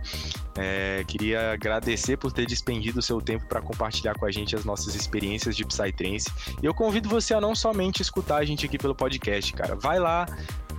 [0.56, 4.64] É, queria agradecer por ter despendido o seu tempo para compartilhar com a gente as
[4.64, 6.30] nossas experiências de Psytrance.
[6.62, 9.74] E eu convido você a não somente escutar a gente aqui pelo podcast, cara.
[9.74, 10.28] Vai lá,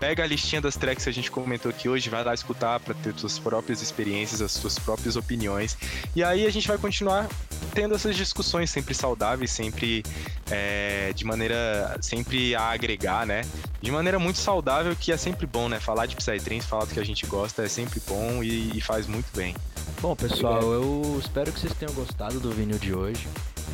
[0.05, 2.93] pega a listinha das tracks que a gente comentou aqui hoje, vai lá escutar para
[2.93, 5.78] ter suas próprias experiências, as suas próprias opiniões.
[6.14, 7.26] E aí a gente vai continuar
[7.72, 10.02] tendo essas discussões sempre saudáveis, sempre
[10.51, 13.47] é, de maneira sempre a agregar, né?
[13.81, 15.81] De maneira muito saudável, que é sempre bom, né?
[15.81, 19.06] Falar de Psytrance, falar do que a gente gosta é sempre bom e, e faz
[19.06, 19.56] muito bem.
[20.01, 23.27] Bom, pessoal, eu espero que vocês tenham gostado do vinil de hoje.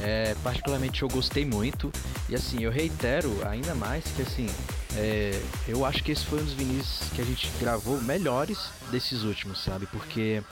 [0.02, 1.92] É, particularmente eu gostei muito.
[2.28, 4.46] E assim, eu reitero ainda mais que assim,
[4.96, 9.22] é, eu acho que esse foi um dos vinis que a gente gravou melhores desses
[9.22, 9.86] últimos, sabe?
[9.86, 10.42] Porque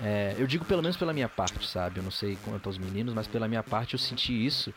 [0.00, 1.98] é, eu digo pelo menos pela minha parte, sabe?
[1.98, 4.72] Eu não sei quanto aos meninos, mas pela minha parte eu senti isso.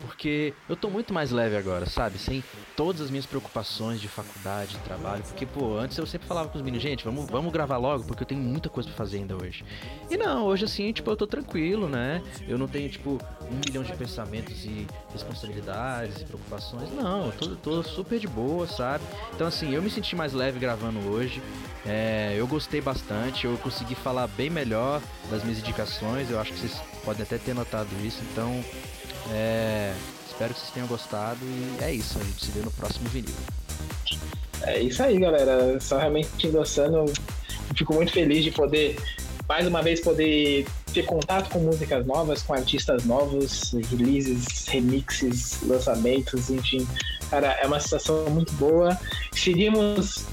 [0.00, 2.18] Porque eu tô muito mais leve agora, sabe?
[2.18, 2.42] Sem
[2.76, 5.22] todas as minhas preocupações de faculdade, de trabalho.
[5.24, 8.22] Porque, pô, antes eu sempre falava com os meninos, gente, vamos, vamos gravar logo, porque
[8.22, 9.64] eu tenho muita coisa pra fazer ainda hoje.
[10.08, 12.22] E não, hoje assim, tipo, eu tô tranquilo, né?
[12.46, 13.18] Eu não tenho, tipo,
[13.50, 16.92] um milhão de pensamentos e responsabilidades e preocupações.
[16.92, 19.02] Não, eu tô, tô super de boa, sabe?
[19.34, 21.42] Então, assim, eu me senti mais leve gravando hoje.
[21.84, 26.30] É, eu gostei bastante, eu consegui falar bem melhor das minhas indicações.
[26.30, 28.22] Eu acho que vocês podem até ter notado isso.
[28.32, 28.62] Então,
[29.32, 29.94] é,
[30.28, 32.18] espero que vocês tenham gostado e é isso.
[32.18, 33.34] A gente se vê no próximo vinil.
[34.62, 35.78] É isso aí, galera.
[35.80, 37.12] Só realmente endossando.
[37.76, 38.96] Fico muito feliz de poder,
[39.48, 46.50] mais uma vez, poder ter contato com músicas novas, com artistas novos, releases, remixes, lançamentos,
[46.50, 46.86] enfim.
[47.30, 48.98] Cara, é uma sensação muito boa.
[49.32, 50.24] Seguimos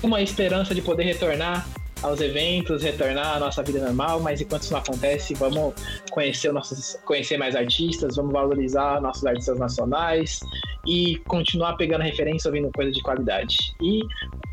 [0.00, 1.66] com uma esperança de poder retornar
[2.02, 5.74] aos eventos, retornar à nossa vida normal, mas enquanto isso não acontece, vamos
[6.12, 10.40] conhecer, nossos, conhecer mais artistas, vamos valorizar nossos artistas nacionais
[10.86, 13.56] e continuar pegando referência, ouvindo coisa de qualidade.
[13.80, 14.00] E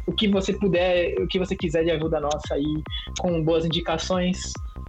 [0.07, 2.81] o que você puder, o que você quiser de ajuda nossa aí,
[3.19, 4.40] com boas indicações,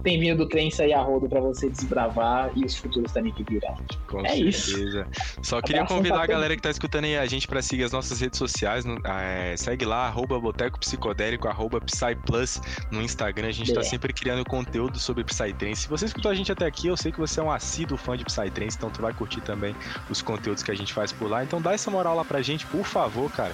[0.03, 3.43] tem vindo do trem sair a rodo para você desbravar e os futuros também que
[3.43, 3.75] virão.
[4.07, 4.71] Com É isso.
[4.71, 5.07] certeza.
[5.41, 7.91] Só queria Abração convidar a galera que tá escutando aí a gente pra seguir as
[7.91, 8.83] nossas redes sociais.
[8.85, 12.59] no- é, segue lá, arroba Boteco Psicodélico, arroba PsyPlus
[12.89, 13.47] no Instagram.
[13.47, 13.83] A gente tá Boa.
[13.89, 15.83] sempre criando conteúdo sobre Psytrance.
[15.83, 18.17] Se você escutou a gente até aqui, eu sei que você é um assíduo fã
[18.17, 19.75] de Psytrance, então tu vai curtir também
[20.09, 21.43] os conteúdos que a gente faz por lá.
[21.43, 23.53] Então dá essa moral lá pra gente, por favor, cara.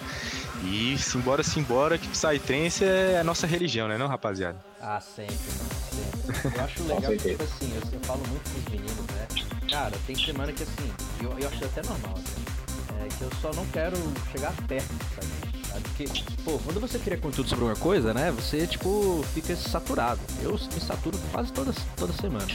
[0.64, 4.58] E simbora, simbora, que Psytrance é a nossa religião, né não, rapaziada?
[4.80, 6.58] Ah, sempre, mano, sempre.
[6.58, 9.28] Eu acho legal que, tipo assim, eu, eu falo muito com os meninos, né?
[9.70, 10.92] Cara, tem semana que assim,
[11.22, 13.06] eu, eu acho até normal, né?
[13.06, 13.98] É que eu só não quero
[14.32, 15.48] chegar perto, sabe?
[15.82, 16.06] Porque,
[16.44, 18.32] pô, quando você cria conteúdo sobre uma coisa, né?
[18.32, 20.20] Você, tipo, fica saturado.
[20.42, 22.48] Eu me saturo quase toda, toda semana.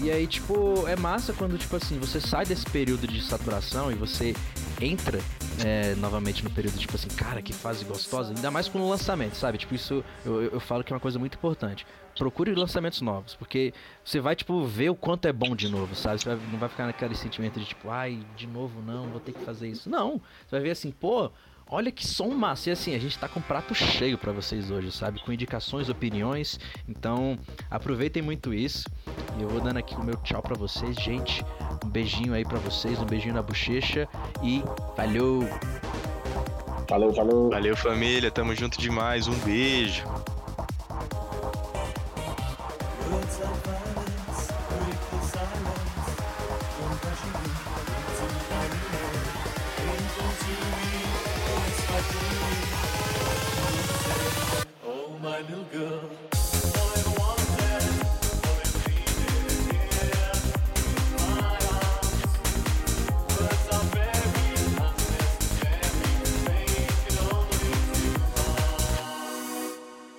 [0.00, 3.94] E aí, tipo, é massa quando, tipo assim, você sai desse período de saturação e
[3.94, 4.34] você
[4.80, 5.20] entra
[5.62, 9.36] é, novamente no período, tipo assim, cara, que fase gostosa, ainda mais com o lançamento,
[9.36, 9.58] sabe?
[9.58, 11.86] Tipo, isso eu, eu falo que é uma coisa muito importante.
[12.16, 13.74] Procure lançamentos novos, porque
[14.04, 16.20] você vai, tipo, ver o quanto é bom de novo, sabe?
[16.20, 19.32] Você vai- não vai ficar naquele sentimento de, tipo, ai, de novo não, vou ter
[19.32, 19.90] que fazer isso.
[19.90, 20.12] Não,
[20.46, 21.30] você vai ver assim, pô,
[21.68, 22.70] Olha que som massa.
[22.70, 25.20] E assim, a gente tá com um prato cheio pra vocês hoje, sabe?
[25.22, 26.58] Com indicações, opiniões.
[26.88, 27.38] Então,
[27.70, 28.84] aproveitem muito isso.
[29.38, 31.44] E eu vou dando aqui o meu tchau pra vocês, gente.
[31.84, 34.08] Um beijinho aí pra vocês, um beijinho na bochecha
[34.42, 34.62] e
[34.96, 35.48] valeu!
[36.88, 37.50] Falou, falou.
[37.50, 38.30] Valeu, família.
[38.30, 39.26] Tamo junto demais.
[39.26, 40.04] Um beijo.
[55.24, 56.33] My little girl.